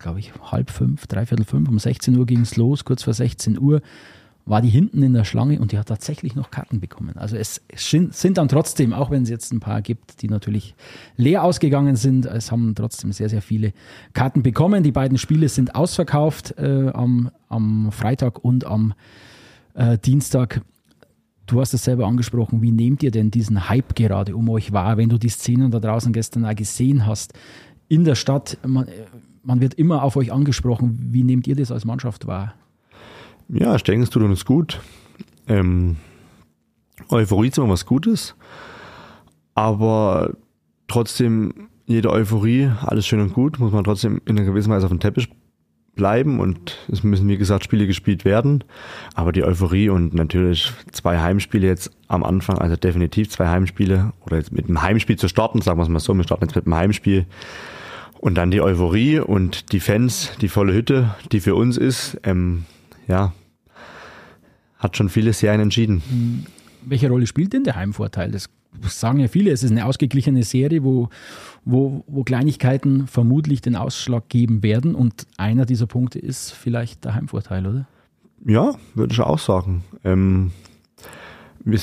glaube 0.06 0.19
ich, 0.19 0.34
halb 0.51 0.69
fünf, 0.69 1.08
dreiviertel 1.08 1.45
fünf, 1.45 1.67
um 1.67 1.80
16 1.80 2.15
Uhr 2.15 2.25
ging 2.25 2.41
es 2.41 2.58
los, 2.58 2.86
kurz 2.86 3.04
vor 3.04 3.13
16 3.13 3.60
Uhr 3.60 3.82
war 4.45 4.62
die 4.62 4.69
hinten 4.69 5.01
in 5.01 5.13
der 5.13 5.23
Schlange 5.23 5.60
und 5.60 5.71
die 5.71 5.79
hat 5.79 5.88
tatsächlich 5.88 6.36
noch 6.36 6.51
Karten 6.51 6.79
bekommen. 6.79 7.17
Also 7.17 7.36
es 7.36 7.62
sind 7.75 8.38
dann 8.38 8.47
trotzdem, 8.47 8.93
auch 8.93 9.10
wenn 9.10 9.23
es 9.23 9.29
jetzt 9.29 9.51
ein 9.51 9.60
paar 9.60 9.81
gibt, 9.81 10.21
die 10.21 10.29
natürlich 10.29 10.75
leer 11.17 11.43
ausgegangen 11.43 11.95
sind, 11.95 12.27
es 12.27 12.51
haben 12.51 12.75
trotzdem 12.75 13.12
sehr, 13.12 13.27
sehr 13.27 13.41
viele 13.41 13.73
Karten 14.13 14.43
bekommen. 14.43 14.84
Die 14.84 14.91
beiden 14.91 15.17
Spiele 15.17 15.49
sind 15.49 15.73
ausverkauft 15.73 16.55
äh, 16.60 16.89
am, 16.93 17.31
am 17.49 17.91
Freitag 17.91 18.43
und 18.43 18.65
am 18.65 18.93
äh, 19.73 19.97
Dienstag. 19.97 20.62
Du 21.47 21.60
hast 21.60 21.73
es 21.73 21.84
selber 21.84 22.05
angesprochen, 22.05 22.62
wie 22.62 22.71
nehmt 22.71 23.01
ihr 23.01 23.12
denn 23.12 23.31
diesen 23.31 23.67
Hype 23.67 23.95
gerade 23.95 24.36
um 24.36 24.49
euch 24.49 24.71
wahr, 24.71 24.97
wenn 24.97 25.10
du 25.10 25.17
die 25.17 25.29
Szenen 25.29 25.71
da 25.71 25.79
draußen 25.79 26.13
gestern 26.13 26.45
auch 26.45 26.55
gesehen 26.55 27.08
hast 27.08 27.34
in 27.88 28.03
der 28.03 28.15
Stadt? 28.15 28.60
Man, 28.65 28.88
man 29.41 29.60
wird 29.60 29.73
immer 29.73 30.03
auf 30.03 30.17
euch 30.17 30.31
angesprochen. 30.31 30.99
Wie 31.12 31.23
nehmt 31.23 31.47
ihr 31.47 31.55
das 31.55 31.71
als 31.71 31.86
Mannschaft 31.86 32.27
wahr? 32.27 32.53
Ja, 33.49 33.75
ich 33.75 33.84
denke, 33.84 34.03
es 34.03 34.10
tut 34.10 34.23
uns 34.23 34.45
gut. 34.45 34.81
Ähm, 35.47 35.97
Euphorie 37.10 37.49
ist 37.49 37.58
immer 37.58 37.69
was 37.69 37.86
Gutes, 37.86 38.36
aber 39.53 40.31
trotzdem, 40.88 41.69
jede 41.86 42.10
Euphorie, 42.12 42.71
alles 42.81 43.05
schön 43.05 43.19
und 43.19 43.34
gut, 43.34 43.60
muss 43.60 43.71
man 43.71 43.84
trotzdem 43.84 44.21
in 44.25 44.38
einer 44.38 44.47
gewissen 44.47 44.71
Weise 44.71 44.86
auf 44.86 44.91
dem 44.91 44.99
Teppich 44.99 45.29
bleiben 45.95 46.39
und 46.39 46.77
es 46.91 47.03
müssen, 47.03 47.27
wie 47.27 47.38
gesagt, 47.38 47.63
Spiele 47.63 47.88
gespielt 47.88 48.25
werden. 48.25 48.63
Aber 49.13 49.31
die 49.31 49.43
Euphorie 49.43 49.89
und 49.89 50.13
natürlich 50.13 50.73
zwei 50.91 51.19
Heimspiele 51.19 51.67
jetzt 51.67 51.91
am 52.08 52.23
Anfang, 52.23 52.58
also 52.58 52.75
definitiv 52.75 53.29
zwei 53.29 53.47
Heimspiele 53.47 54.12
oder 54.25 54.38
jetzt 54.38 54.51
mit 54.51 54.65
einem 54.65 54.81
Heimspiel 54.81 55.17
zu 55.17 55.27
starten, 55.27 55.62
sagen 55.62 55.79
wir 55.79 55.84
es 55.84 55.89
mal 55.89 55.99
so, 55.99 56.13
wir 56.13 56.23
starten 56.23 56.45
jetzt 56.45 56.55
mit 56.55 56.65
einem 56.65 56.75
Heimspiel 56.75 57.25
und 58.19 58.36
dann 58.36 58.51
die 58.51 58.62
Euphorie 58.62 59.19
und 59.19 59.71
die 59.71 59.79
Fans, 59.79 60.31
die 60.41 60.49
volle 60.49 60.73
Hütte, 60.73 61.15
die 61.31 61.39
für 61.39 61.55
uns 61.55 61.77
ist, 61.77 62.19
ähm, 62.23 62.65
ja, 63.07 63.33
hat 64.77 64.97
schon 64.97 65.09
viele 65.09 65.33
Serien 65.33 65.61
entschieden. 65.61 66.01
Hm. 66.09 66.45
Welche 66.87 67.09
Rolle 67.09 67.25
spielt 67.25 67.53
denn 67.53 67.63
der 67.63 67.75
Heimvorteil? 67.75 68.31
Das 68.31 68.49
sagen 68.87 69.19
ja 69.19 69.27
viele, 69.27 69.51
es 69.51 69.63
ist 69.63 69.71
eine 69.71 69.85
ausgeglichene 69.85 70.43
Serie, 70.43 70.83
wo, 70.83 71.09
wo, 71.63 72.03
wo 72.07 72.23
Kleinigkeiten 72.23 73.07
vermutlich 73.07 73.61
den 73.61 73.75
Ausschlag 73.75 74.29
geben 74.29 74.63
werden. 74.63 74.95
Und 74.95 75.25
einer 75.37 75.65
dieser 75.65 75.87
Punkte 75.87 76.19
ist 76.19 76.51
vielleicht 76.51 77.05
der 77.05 77.15
Heimvorteil, 77.15 77.65
oder? 77.65 77.87
Ja, 78.45 78.75
würde 78.93 79.13
ich 79.13 79.21
auch 79.21 79.39
sagen. 79.39 79.83
Ähm, 80.03 80.51
wir, 81.63 81.79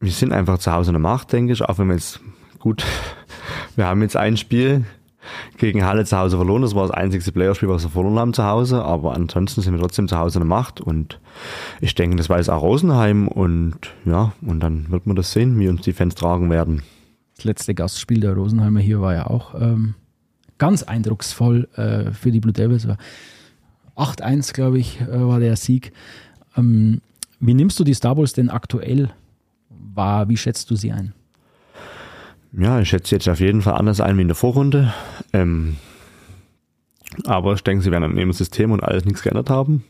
wir 0.00 0.10
sind 0.10 0.32
einfach 0.32 0.58
zu 0.58 0.72
Hause 0.72 0.90
in 0.90 0.94
der 0.94 1.00
Macht, 1.00 1.32
denke 1.32 1.52
ich, 1.52 1.62
auch 1.62 1.78
wenn 1.78 1.88
wir 1.88 1.94
jetzt 1.94 2.20
gut, 2.58 2.84
wir 3.76 3.86
haben 3.86 4.02
jetzt 4.02 4.16
ein 4.16 4.36
Spiel 4.36 4.84
gegen 5.58 5.84
Halle 5.84 6.04
zu 6.04 6.16
Hause 6.16 6.36
verloren. 6.36 6.62
Das 6.62 6.74
war 6.74 6.86
das 6.86 6.90
einzigste 6.90 7.32
Playerspiel, 7.32 7.68
was 7.68 7.82
wir 7.82 7.90
verloren 7.90 8.18
haben 8.18 8.32
zu 8.32 8.44
Hause. 8.44 8.82
Aber 8.82 9.14
ansonsten 9.14 9.60
sind 9.60 9.74
wir 9.74 9.80
trotzdem 9.80 10.08
zu 10.08 10.18
Hause 10.18 10.38
in 10.38 10.48
der 10.48 10.48
Macht. 10.48 10.80
Und 10.80 11.20
ich 11.80 11.94
denke, 11.94 12.16
das 12.16 12.28
weiß 12.28 12.48
auch 12.48 12.62
Rosenheim. 12.62 13.28
Und 13.28 13.78
ja, 14.04 14.32
und 14.42 14.60
dann 14.60 14.90
wird 14.90 15.06
man 15.06 15.16
das 15.16 15.32
sehen, 15.32 15.58
wie 15.58 15.68
uns 15.68 15.82
die 15.82 15.92
Fans 15.92 16.14
tragen 16.14 16.50
werden. 16.50 16.82
Das 17.36 17.44
letzte 17.44 17.74
Gastspiel 17.74 18.20
der 18.20 18.34
Rosenheimer 18.34 18.80
hier 18.80 19.00
war 19.00 19.14
ja 19.14 19.26
auch 19.26 19.54
ähm, 19.60 19.94
ganz 20.58 20.82
eindrucksvoll 20.82 21.68
äh, 21.76 22.12
für 22.12 22.30
die 22.30 22.40
Blue 22.40 22.52
Devils. 22.52 22.88
8-1, 23.96 24.52
glaube 24.54 24.78
ich, 24.78 25.00
äh, 25.00 25.26
war 25.26 25.40
der 25.40 25.56
Sieg. 25.56 25.92
Ähm, 26.56 27.00
wie 27.40 27.54
nimmst 27.54 27.78
du 27.78 27.84
die 27.84 27.94
Star 27.94 28.16
Wars 28.16 28.32
denn 28.32 28.48
aktuell 28.48 29.10
wahr? 29.68 30.28
Wie 30.28 30.36
schätzt 30.36 30.70
du 30.70 30.76
sie 30.76 30.92
ein? 30.92 31.12
Ja, 32.58 32.80
ich 32.80 32.88
schätze 32.88 33.14
jetzt 33.14 33.28
auf 33.28 33.40
jeden 33.40 33.60
Fall 33.60 33.74
anders 33.74 34.00
ein 34.00 34.16
wie 34.16 34.22
in 34.22 34.28
der 34.28 34.34
Vorrunde. 34.34 34.94
Ähm, 35.32 35.76
aber 37.24 37.52
ich 37.52 37.62
denke, 37.62 37.84
sie 37.84 37.90
werden 37.90 38.04
an 38.04 38.16
ihrem 38.16 38.32
System 38.32 38.70
und 38.70 38.82
alles 38.82 39.04
nichts 39.04 39.22
geändert 39.22 39.50
haben. 39.50 39.84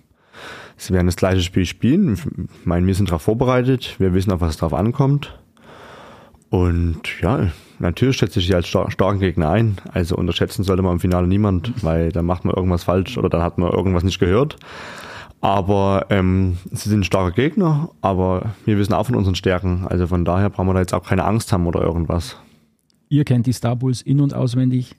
Sie 0.76 0.92
werden 0.92 1.06
das 1.06 1.16
gleiche 1.16 1.42
Spiel 1.42 1.64
spielen. 1.64 2.14
Ich 2.14 2.66
meine, 2.66 2.86
wir 2.86 2.94
sind 2.94 3.08
darauf 3.08 3.22
vorbereitet. 3.22 3.94
Wir 3.98 4.12
wissen, 4.14 4.32
auf 4.32 4.40
was 4.40 4.56
drauf 4.56 4.74
ankommt. 4.74 5.38
Und 6.50 7.20
ja, 7.22 7.48
natürlich 7.78 8.16
schätze 8.16 8.40
ich 8.40 8.46
sie 8.46 8.54
als 8.54 8.68
starken 8.68 9.20
Gegner 9.20 9.50
ein. 9.50 9.76
Also 9.92 10.16
unterschätzen 10.16 10.64
sollte 10.64 10.82
man 10.82 10.94
im 10.94 11.00
Finale 11.00 11.26
niemand, 11.26 11.72
weil 11.84 12.10
dann 12.10 12.26
macht 12.26 12.44
man 12.44 12.54
irgendwas 12.54 12.84
falsch 12.84 13.16
oder 13.16 13.28
dann 13.28 13.42
hat 13.42 13.58
man 13.58 13.70
irgendwas 13.72 14.02
nicht 14.04 14.18
gehört. 14.18 14.56
Aber 15.40 16.06
ähm, 16.10 16.58
sie 16.72 16.88
sind 16.88 17.00
ein 17.00 17.04
starker 17.04 17.34
Gegner, 17.34 17.90
aber 18.00 18.54
wir 18.64 18.78
wissen 18.78 18.94
auch 18.94 19.06
von 19.06 19.14
unseren 19.14 19.34
Stärken. 19.34 19.86
Also 19.88 20.06
von 20.06 20.24
daher 20.24 20.50
brauchen 20.50 20.68
wir 20.68 20.74
da 20.74 20.80
jetzt 20.80 20.94
auch 20.94 21.06
keine 21.06 21.24
Angst 21.24 21.52
haben 21.52 21.66
oder 21.66 21.80
irgendwas. 21.80 22.36
Ihr 23.08 23.24
kennt 23.24 23.46
die 23.46 23.52
Star 23.52 23.76
Bulls 23.76 24.02
in- 24.02 24.20
und 24.20 24.34
auswendig. 24.34 24.94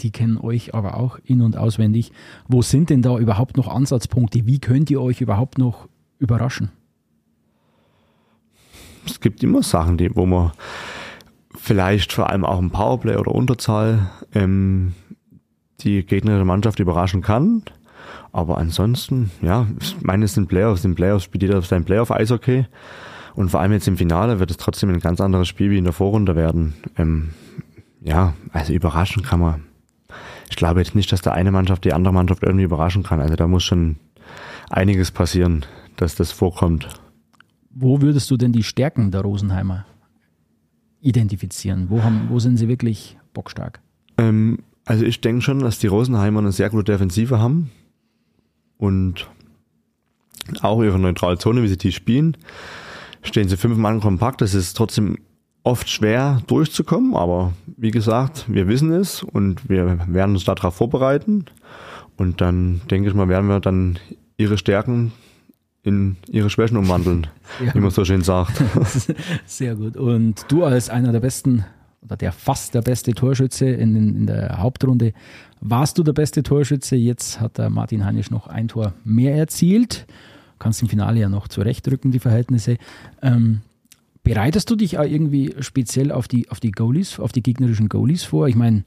Die 0.00 0.10
kennen 0.10 0.38
euch 0.38 0.74
aber 0.74 0.96
auch 0.96 1.18
in- 1.24 1.42
und 1.42 1.56
auswendig. 1.56 2.12
Wo 2.48 2.62
sind 2.62 2.90
denn 2.90 3.02
da 3.02 3.18
überhaupt 3.18 3.56
noch 3.56 3.68
Ansatzpunkte? 3.68 4.46
Wie 4.46 4.58
könnt 4.58 4.90
ihr 4.90 5.00
euch 5.00 5.20
überhaupt 5.20 5.58
noch 5.58 5.88
überraschen? 6.18 6.70
Es 9.06 9.20
gibt 9.20 9.42
immer 9.42 9.62
Sachen, 9.62 9.98
die, 9.98 10.14
wo 10.16 10.26
man 10.26 10.52
vielleicht 11.54 12.12
vor 12.12 12.30
allem 12.30 12.44
auch 12.44 12.58
im 12.58 12.70
Powerplay 12.70 13.16
oder 13.16 13.32
Unterzahl 13.32 14.10
ähm, 14.34 14.94
die 15.80 16.04
gegnerische 16.04 16.44
Mannschaft 16.44 16.80
überraschen 16.80 17.22
kann. 17.22 17.62
Aber 18.32 18.58
ansonsten, 18.58 19.30
ja, 19.42 19.66
ich 19.80 20.00
meine, 20.02 20.24
es 20.24 20.34
sind 20.34 20.48
Playoffs. 20.48 20.84
In 20.84 20.94
Playoffs 20.94 21.24
spielt 21.24 21.42
jeder 21.42 21.62
sein 21.62 21.84
Playoff-Eishockey. 21.84 22.66
Und 23.34 23.50
vor 23.50 23.60
allem 23.60 23.72
jetzt 23.72 23.88
im 23.88 23.96
Finale 23.96 24.38
wird 24.38 24.50
es 24.50 24.56
trotzdem 24.56 24.90
ein 24.90 25.00
ganz 25.00 25.20
anderes 25.20 25.48
Spiel 25.48 25.70
wie 25.70 25.78
in 25.78 25.84
der 25.84 25.92
Vorrunde 25.92 26.36
werden. 26.36 26.74
Ähm, 26.96 27.30
ja, 28.00 28.34
also 28.52 28.72
überraschen 28.72 29.22
kann 29.22 29.40
man. 29.40 29.64
Ich 30.50 30.56
glaube 30.56 30.80
jetzt 30.80 30.94
nicht, 30.94 31.10
dass 31.10 31.22
der 31.22 31.32
eine 31.32 31.50
Mannschaft 31.50 31.84
die 31.84 31.92
andere 31.92 32.14
Mannschaft 32.14 32.42
irgendwie 32.42 32.64
überraschen 32.64 33.02
kann. 33.02 33.20
Also 33.20 33.34
da 33.34 33.48
muss 33.48 33.64
schon 33.64 33.96
einiges 34.70 35.10
passieren, 35.10 35.64
dass 35.96 36.14
das 36.14 36.30
vorkommt. 36.30 36.88
Wo 37.70 38.00
würdest 38.00 38.30
du 38.30 38.36
denn 38.36 38.52
die 38.52 38.62
Stärken 38.62 39.10
der 39.10 39.22
Rosenheimer 39.22 39.84
identifizieren? 41.00 41.90
Wo, 41.90 42.02
haben, 42.02 42.28
wo 42.28 42.38
sind 42.38 42.56
sie 42.56 42.68
wirklich 42.68 43.18
bockstark? 43.32 43.80
Ähm, 44.16 44.60
also 44.84 45.04
ich 45.04 45.20
denke 45.20 45.42
schon, 45.42 45.58
dass 45.58 45.78
die 45.78 45.88
Rosenheimer 45.88 46.40
eine 46.40 46.52
sehr 46.52 46.70
gute 46.70 46.92
Defensive 46.92 47.40
haben 47.40 47.70
und 48.78 49.28
auch 50.60 50.82
ihre 50.82 50.98
neutrale 50.98 51.38
Zone, 51.38 51.62
wie 51.62 51.68
sie 51.68 51.78
die 51.78 51.92
spielen, 51.92 52.36
stehen 53.24 53.48
sie 53.48 53.56
fünf 53.56 53.76
Mann 53.76 54.00
kompakt. 54.00 54.40
Das 54.40 54.54
ist 54.54 54.76
trotzdem 54.76 55.18
oft 55.62 55.88
schwer 55.88 56.42
durchzukommen, 56.46 57.16
aber 57.16 57.52
wie 57.76 57.90
gesagt, 57.90 58.44
wir 58.48 58.68
wissen 58.68 58.92
es 58.92 59.22
und 59.22 59.68
wir 59.68 59.98
werden 60.06 60.34
uns 60.34 60.44
darauf 60.44 60.74
vorbereiten. 60.76 61.46
Und 62.16 62.40
dann 62.40 62.82
denke 62.90 63.08
ich 63.08 63.14
mal, 63.14 63.28
werden 63.28 63.48
wir 63.48 63.60
dann 63.60 63.98
ihre 64.36 64.58
Stärken 64.58 65.12
in 65.82 66.16
ihre 66.28 66.48
Schwächen 66.50 66.76
umwandeln, 66.76 67.26
wie 67.72 67.80
man 67.80 67.90
so 67.90 68.04
schön 68.04 68.22
sagt. 68.22 68.62
Sehr 69.46 69.74
gut. 69.74 69.96
Und 69.96 70.46
du 70.48 70.64
als 70.64 70.88
einer 70.88 71.12
der 71.12 71.20
besten 71.20 71.64
oder 72.02 72.16
der 72.16 72.32
fast 72.32 72.74
der 72.74 72.82
beste 72.82 73.12
Torschütze 73.12 73.66
in, 73.66 73.96
in 73.96 74.26
der 74.26 74.58
Hauptrunde, 74.58 75.12
warst 75.60 75.96
du 75.98 76.02
der 76.02 76.12
beste 76.12 76.42
Torschütze. 76.42 76.96
Jetzt 76.96 77.40
hat 77.40 77.58
der 77.58 77.70
Martin 77.70 78.04
Heinisch 78.04 78.30
noch 78.30 78.46
ein 78.46 78.68
Tor 78.68 78.92
mehr 79.04 79.34
erzielt. 79.34 80.06
Kannst 80.64 80.80
im 80.80 80.88
Finale 80.88 81.20
ja 81.20 81.28
noch 81.28 81.46
zurechtrücken, 81.46 82.10
die 82.10 82.20
Verhältnisse. 82.20 82.78
Ähm, 83.20 83.60
bereitest 84.22 84.70
du 84.70 84.76
dich 84.76 84.96
auch 84.96 85.04
irgendwie 85.04 85.54
speziell 85.60 86.10
auf 86.10 86.26
die, 86.26 86.48
auf 86.48 86.58
die 86.58 86.70
Goalies, 86.70 87.20
auf 87.20 87.32
die 87.32 87.42
gegnerischen 87.42 87.90
Goalies 87.90 88.24
vor? 88.24 88.48
Ich 88.48 88.54
meine, 88.56 88.84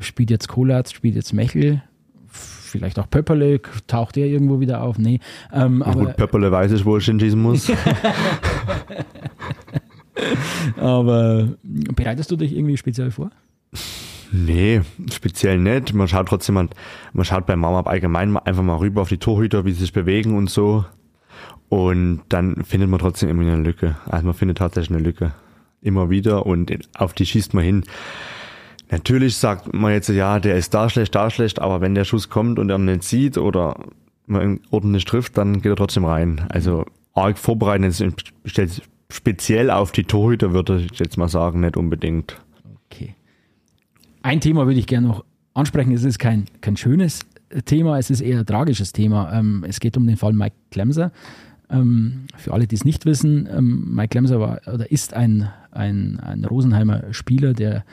spielt 0.00 0.32
jetzt 0.32 0.48
Kolatz, 0.48 0.90
spielt 0.90 1.14
jetzt 1.14 1.32
Mechel, 1.32 1.80
vielleicht 2.26 2.98
auch 2.98 3.08
Pöpperle, 3.08 3.60
taucht 3.86 4.16
der 4.16 4.26
irgendwo 4.26 4.58
wieder 4.58 4.82
auf? 4.82 4.98
Nee. 4.98 5.20
Ähm, 5.52 5.80
aber 5.84 6.06
gut, 6.06 6.16
Pöpperle 6.16 6.50
weiß 6.50 6.72
ich, 6.72 6.84
wo 6.84 6.96
ich 6.96 7.04
hinschießen 7.04 7.40
muss. 7.40 7.70
aber 10.76 11.50
bereitest 11.62 12.32
du 12.32 12.36
dich 12.36 12.52
irgendwie 12.52 12.76
speziell 12.76 13.12
vor? 13.12 13.30
Nee, 14.32 14.82
speziell 15.12 15.58
nicht. 15.58 15.92
Man 15.94 16.08
schaut 16.08 16.28
trotzdem, 16.28 16.54
man, 16.54 16.68
man 17.12 17.24
schaut 17.24 17.46
beim 17.46 17.62
Warm-Up 17.62 17.86
allgemein 17.86 18.36
einfach 18.36 18.62
mal 18.62 18.76
rüber 18.76 19.02
auf 19.02 19.08
die 19.08 19.18
Torhüter, 19.18 19.64
wie 19.64 19.72
sie 19.72 19.80
sich 19.80 19.92
bewegen 19.92 20.36
und 20.36 20.50
so. 20.50 20.84
Und 21.68 22.22
dann 22.28 22.64
findet 22.64 22.88
man 22.88 23.00
trotzdem 23.00 23.28
immer 23.28 23.42
eine 23.42 23.62
Lücke. 23.62 23.96
Also 24.06 24.26
man 24.26 24.34
findet 24.34 24.58
tatsächlich 24.58 24.96
eine 24.96 25.04
Lücke. 25.04 25.32
Immer 25.82 26.10
wieder 26.10 26.46
und 26.46 26.72
auf 26.96 27.12
die 27.12 27.26
schießt 27.26 27.54
man 27.54 27.64
hin. 27.64 27.84
Natürlich 28.90 29.36
sagt 29.36 29.74
man 29.74 29.92
jetzt, 29.92 30.08
ja, 30.08 30.38
der 30.38 30.56
ist 30.56 30.72
da 30.72 30.88
schlecht, 30.88 31.14
da 31.14 31.28
schlecht, 31.30 31.60
aber 31.60 31.80
wenn 31.80 31.94
der 31.94 32.04
Schuss 32.04 32.28
kommt 32.30 32.58
und 32.58 32.70
er 32.70 32.78
nicht 32.78 33.02
sieht 33.02 33.36
oder 33.36 33.76
man 34.26 34.60
ordentlich 34.70 35.04
trifft, 35.04 35.36
dann 35.38 35.60
geht 35.60 35.72
er 35.72 35.76
trotzdem 35.76 36.04
rein. 36.04 36.46
Also 36.48 36.86
arg 37.14 37.38
vorbereiten, 37.38 37.92
speziell 39.08 39.70
auf 39.70 39.92
die 39.92 40.04
Torhüter, 40.04 40.52
würde 40.52 40.86
ich 40.90 40.98
jetzt 40.98 41.16
mal 41.16 41.28
sagen, 41.28 41.60
nicht 41.60 41.76
unbedingt. 41.76 42.40
Okay. 42.86 43.14
Ein 44.26 44.40
Thema 44.40 44.66
würde 44.66 44.80
ich 44.80 44.88
gerne 44.88 45.06
noch 45.06 45.24
ansprechen. 45.54 45.92
Es 45.92 46.02
ist 46.02 46.18
kein, 46.18 46.46
kein 46.60 46.76
schönes 46.76 47.20
Thema, 47.64 47.96
es 47.96 48.10
ist 48.10 48.20
eher 48.20 48.40
ein 48.40 48.46
tragisches 48.46 48.92
Thema. 48.92 49.32
Ähm, 49.32 49.64
es 49.68 49.78
geht 49.78 49.96
um 49.96 50.04
den 50.04 50.16
Fall 50.16 50.32
Mike 50.32 50.56
Klemser. 50.72 51.12
Ähm, 51.70 52.24
für 52.36 52.52
alle, 52.52 52.66
die 52.66 52.74
es 52.74 52.84
nicht 52.84 53.06
wissen, 53.06 53.48
ähm, 53.48 53.94
Mike 53.94 54.08
Klemser 54.08 54.40
war 54.40 54.60
oder 54.66 54.90
ist 54.90 55.14
ein, 55.14 55.48
ein, 55.70 56.18
ein 56.18 56.44
Rosenheimer 56.44 57.04
Spieler, 57.12 57.52
der 57.52 57.84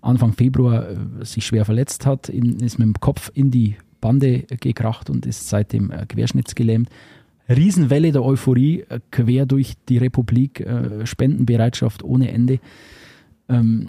Anfang 0.00 0.32
Februar 0.32 0.88
äh, 0.88 1.26
sich 1.26 1.44
schwer 1.44 1.66
verletzt 1.66 2.06
hat, 2.06 2.30
ist 2.30 2.78
mit 2.78 2.86
dem 2.86 2.94
Kopf 2.94 3.30
in 3.34 3.50
die 3.50 3.76
Bande 4.00 4.44
gekracht 4.60 5.10
und 5.10 5.26
ist 5.26 5.50
seitdem 5.50 5.90
äh, 5.90 6.06
querschnittsgelähmt. 6.06 6.88
Riesenwelle 7.50 8.12
der 8.12 8.24
Euphorie 8.24 8.86
äh, 8.88 9.00
quer 9.10 9.44
durch 9.44 9.74
die 9.90 9.98
Republik, 9.98 10.66
Spendenbereitschaft 11.04 12.02
ohne 12.02 12.32
Ende. 12.32 12.60
Ähm, 13.50 13.88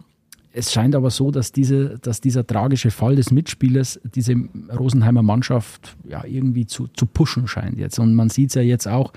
es 0.55 0.71
scheint 0.71 0.95
aber 0.95 1.09
so, 1.09 1.31
dass, 1.31 1.51
diese, 1.51 1.97
dass 1.99 2.21
dieser 2.21 2.45
tragische 2.45 2.91
Fall 2.91 3.15
des 3.15 3.31
Mitspielers 3.31 3.99
diese 4.03 4.35
Rosenheimer 4.77 5.23
Mannschaft 5.23 5.97
ja, 6.07 6.23
irgendwie 6.25 6.67
zu, 6.67 6.87
zu 6.87 7.07
pushen 7.07 7.47
scheint 7.47 7.79
jetzt. 7.79 7.97
Und 7.97 8.13
man 8.13 8.29
sieht 8.29 8.49
es 8.49 8.55
ja 8.55 8.61
jetzt 8.61 8.87
auch, 8.87 9.13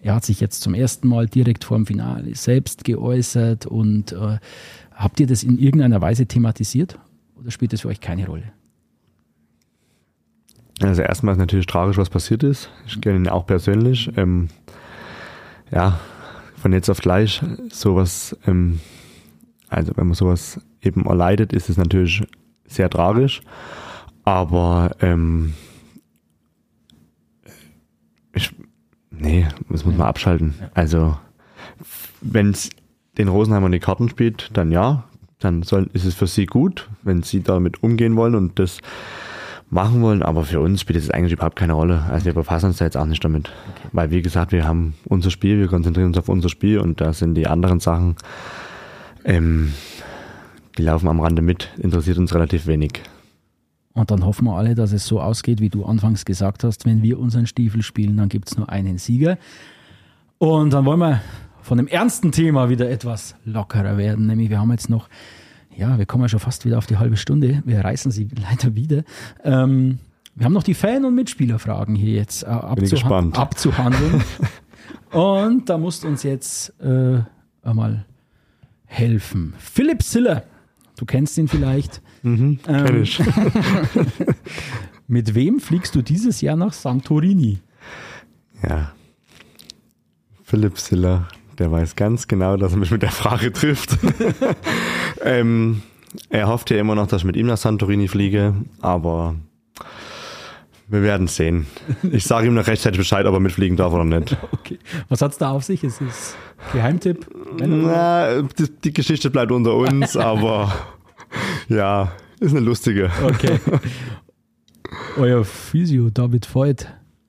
er 0.00 0.16
hat 0.16 0.24
sich 0.24 0.40
jetzt 0.40 0.60
zum 0.60 0.74
ersten 0.74 1.08
Mal 1.08 1.26
direkt 1.28 1.64
vor 1.64 1.76
dem 1.76 1.86
Finale 1.86 2.34
selbst 2.34 2.84
geäußert 2.84 3.66
und 3.66 4.12
äh, 4.12 4.38
habt 4.92 5.20
ihr 5.20 5.28
das 5.28 5.44
in 5.44 5.58
irgendeiner 5.58 6.02
Weise 6.02 6.26
thematisiert 6.26 6.98
oder 7.40 7.52
spielt 7.52 7.72
das 7.72 7.82
für 7.82 7.88
euch 7.88 8.00
keine 8.00 8.26
Rolle? 8.26 8.52
Also 10.82 11.02
erstmal 11.02 11.34
ist 11.34 11.38
natürlich 11.38 11.66
tragisch, 11.66 11.96
was 11.96 12.10
passiert 12.10 12.42
ist. 12.42 12.68
Ich 12.86 13.00
kenne 13.00 13.16
ihn 13.16 13.28
auch 13.28 13.46
persönlich. 13.46 14.10
Ähm, 14.16 14.48
ja, 15.70 16.00
von 16.56 16.72
jetzt 16.72 16.90
auf 16.90 16.98
gleich 16.98 17.40
sowas 17.70 18.36
ähm, 18.46 18.80
also 19.74 19.92
wenn 19.96 20.06
man 20.06 20.14
sowas 20.14 20.60
eben 20.82 21.06
erleidet, 21.06 21.52
ist 21.52 21.68
es 21.68 21.76
natürlich 21.76 22.24
sehr 22.66 22.88
tragisch. 22.90 23.42
Aber 24.24 24.92
ähm, 25.00 25.54
ich, 28.34 28.54
nee, 29.10 29.46
das 29.68 29.84
muss 29.84 29.96
man 29.96 30.06
abschalten. 30.06 30.54
Also 30.72 31.16
wenn 32.20 32.50
es 32.50 32.70
den 33.18 33.28
Rosenheimer 33.28 33.66
in 33.66 33.72
die 33.72 33.80
Karten 33.80 34.08
spielt, 34.08 34.50
dann 34.54 34.72
ja, 34.72 35.04
dann 35.38 35.62
soll, 35.62 35.90
ist 35.92 36.04
es 36.04 36.14
für 36.14 36.26
sie 36.26 36.46
gut, 36.46 36.88
wenn 37.02 37.22
sie 37.22 37.42
damit 37.42 37.82
umgehen 37.82 38.16
wollen 38.16 38.34
und 38.34 38.58
das 38.58 38.80
machen 39.70 40.02
wollen, 40.02 40.22
aber 40.22 40.44
für 40.44 40.60
uns 40.60 40.80
spielt 40.80 40.98
es 40.98 41.10
eigentlich 41.10 41.32
überhaupt 41.32 41.56
keine 41.56 41.72
Rolle. 41.72 42.04
Also 42.10 42.26
wir 42.26 42.34
befassen 42.34 42.66
uns 42.66 42.78
da 42.78 42.84
jetzt 42.84 42.96
auch 42.96 43.06
nicht 43.06 43.24
damit. 43.24 43.50
Okay. 43.76 43.88
Weil 43.92 44.10
wie 44.10 44.22
gesagt, 44.22 44.52
wir 44.52 44.66
haben 44.66 44.94
unser 45.04 45.30
Spiel, 45.30 45.58
wir 45.58 45.68
konzentrieren 45.68 46.08
uns 46.08 46.18
auf 46.18 46.28
unser 46.28 46.48
Spiel 46.48 46.78
und 46.78 47.00
da 47.00 47.12
sind 47.12 47.34
die 47.34 47.46
anderen 47.46 47.80
Sachen 47.80 48.16
ähm, 49.24 49.72
die 50.78 50.82
laufen 50.82 51.08
am 51.08 51.20
Rande 51.20 51.42
mit, 51.42 51.70
interessiert 51.78 52.18
uns 52.18 52.34
relativ 52.34 52.66
wenig. 52.66 53.02
Und 53.94 54.10
dann 54.10 54.24
hoffen 54.26 54.46
wir 54.46 54.56
alle, 54.56 54.74
dass 54.74 54.92
es 54.92 55.06
so 55.06 55.20
ausgeht, 55.20 55.60
wie 55.60 55.68
du 55.68 55.84
anfangs 55.84 56.24
gesagt 56.24 56.64
hast. 56.64 56.84
Wenn 56.84 57.02
wir 57.02 57.18
unseren 57.18 57.46
Stiefel 57.46 57.82
spielen, 57.82 58.16
dann 58.16 58.28
gibt 58.28 58.48
es 58.48 58.56
nur 58.56 58.68
einen 58.68 58.98
Sieger. 58.98 59.38
Und 60.38 60.72
dann 60.72 60.84
wollen 60.84 60.98
wir 60.98 61.20
von 61.62 61.78
dem 61.78 61.86
ernsten 61.86 62.32
Thema 62.32 62.68
wieder 62.68 62.90
etwas 62.90 63.36
lockerer 63.44 63.96
werden. 63.96 64.26
Nämlich 64.26 64.50
wir 64.50 64.58
haben 64.58 64.72
jetzt 64.72 64.90
noch, 64.90 65.08
ja, 65.74 65.96
wir 65.96 66.06
kommen 66.06 66.24
ja 66.24 66.28
schon 66.28 66.40
fast 66.40 66.64
wieder 66.64 66.76
auf 66.76 66.86
die 66.86 66.98
halbe 66.98 67.16
Stunde. 67.16 67.62
Wir 67.64 67.84
reißen 67.84 68.10
sie 68.10 68.28
leider 68.50 68.74
wieder. 68.74 69.04
Ähm, 69.44 70.00
wir 70.34 70.46
haben 70.46 70.52
noch 70.52 70.64
die 70.64 70.74
Fan- 70.74 71.04
und 71.04 71.14
Mitspielerfragen 71.14 71.94
hier 71.94 72.14
jetzt 72.14 72.42
äh, 72.42 72.46
abzuha 72.46 73.30
abzuhandeln. 73.34 74.24
und 75.12 75.70
da 75.70 75.78
musst 75.78 76.04
uns 76.04 76.24
jetzt 76.24 76.74
äh, 76.80 77.20
einmal 77.62 78.04
helfen. 78.94 79.54
Philipp 79.58 80.02
Siller, 80.02 80.44
du 80.96 81.04
kennst 81.04 81.36
ihn 81.38 81.48
vielleicht, 81.48 82.00
Mhm, 82.22 82.58
kenn 82.64 82.86
Ähm, 82.86 83.02
ich. 83.02 83.20
Mit 85.06 85.34
wem 85.34 85.60
fliegst 85.60 85.94
du 85.94 86.00
dieses 86.00 86.40
Jahr 86.40 86.56
nach 86.56 86.72
Santorini? 86.72 87.58
Ja. 88.66 88.92
Philipp 90.42 90.78
Siller, 90.78 91.28
der 91.58 91.70
weiß 91.70 91.96
ganz 91.96 92.26
genau, 92.26 92.56
dass 92.56 92.72
er 92.72 92.78
mich 92.78 92.90
mit 92.90 93.02
der 93.02 93.10
Frage 93.10 93.52
trifft. 93.52 93.98
ähm, 95.22 95.82
er 96.30 96.48
hofft 96.48 96.70
ja 96.70 96.78
immer 96.78 96.94
noch, 96.94 97.06
dass 97.06 97.20
ich 97.22 97.26
mit 97.26 97.36
ihm 97.36 97.46
nach 97.46 97.58
Santorini 97.58 98.08
fliege, 98.08 98.54
aber 98.80 99.34
wir 100.88 101.02
werden 101.02 101.26
sehen. 101.26 101.66
Ich 102.12 102.24
sage 102.24 102.46
ihm 102.46 102.54
noch 102.54 102.66
rechtzeitig 102.66 102.98
Bescheid, 102.98 103.24
ob 103.26 103.34
er 103.34 103.40
mitfliegen 103.40 103.76
darf 103.76 103.92
oder 103.92 104.04
nicht. 104.04 104.36
Okay. 104.52 104.78
Was 105.10 105.20
hat's 105.20 105.36
da 105.36 105.50
auf 105.50 105.62
sich? 105.64 105.84
Es 105.84 106.00
ist 106.00 106.36
Geheimtipp. 106.72 107.26
Wenn- 107.58 107.82
Na, 107.82 108.40
die, 108.42 108.70
die 108.82 108.92
Geschichte 108.94 109.30
bleibt 109.30 109.52
unter 109.52 109.74
uns, 109.74 110.16
aber 110.16 110.72
ja, 111.68 112.12
ist 112.40 112.52
eine 112.52 112.60
lustige. 112.60 113.10
Okay. 113.22 113.58
Euer 115.16 115.44
Physio 115.44 116.08
David 116.10 116.46
Voigt, 116.54 116.86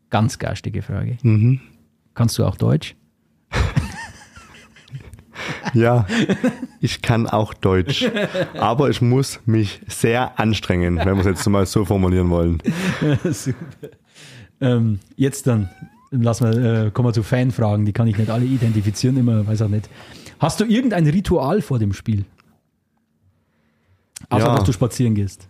ganz 0.09 0.39
garstige 0.39 0.81
Frage. 0.81 1.17
Mhm. 1.23 1.59
Kannst 2.13 2.37
du 2.37 2.45
auch 2.45 2.55
Deutsch? 2.55 2.95
Ja, 5.75 6.05
ich 6.81 7.01
kann 7.01 7.27
auch 7.27 7.53
Deutsch, 7.53 8.09
aber 8.57 8.89
ich 8.89 9.01
muss 9.01 9.39
mich 9.45 9.81
sehr 9.87 10.39
anstrengen, 10.39 10.97
wenn 10.97 11.15
wir 11.15 11.19
es 11.19 11.25
jetzt 11.25 11.47
mal 11.47 11.65
so 11.65 11.85
formulieren 11.85 12.29
wollen. 12.29 12.61
Super. 13.31 13.57
Ähm, 14.61 14.99
jetzt 15.17 15.47
dann, 15.47 15.69
lassen 16.11 16.51
wir, 16.51 16.85
äh, 16.85 16.91
kommen 16.91 17.09
wir 17.09 17.13
zu 17.13 17.23
Fanfragen, 17.23 17.85
die 17.85 17.93
kann 17.93 18.07
ich 18.07 18.17
nicht 18.17 18.29
alle 18.29 18.45
identifizieren, 18.45 19.17
immer, 19.17 19.45
weiß 19.45 19.63
auch 19.63 19.67
nicht. 19.69 19.89
Hast 20.39 20.59
du 20.59 20.65
irgendein 20.65 21.05
Ritual 21.07 21.61
vor 21.61 21.79
dem 21.79 21.93
Spiel? 21.93 22.25
Außer, 24.29 24.47
Ja. 24.47 24.55
dass 24.55 24.63
du 24.63 24.71
spazieren 24.71 25.15
gehst. 25.15 25.47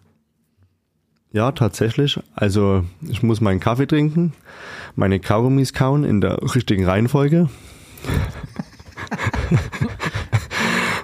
Ja, 1.32 1.52
tatsächlich. 1.52 2.20
Also 2.34 2.84
ich 3.08 3.22
muss 3.22 3.42
meinen 3.42 3.60
Kaffee 3.60 3.86
trinken, 3.88 4.34
meine 4.96 5.20
Kaugummis 5.20 5.74
kauen 5.74 6.04
in 6.04 6.22
der 6.22 6.42
richtigen 6.56 6.86
Reihenfolge. 6.86 7.50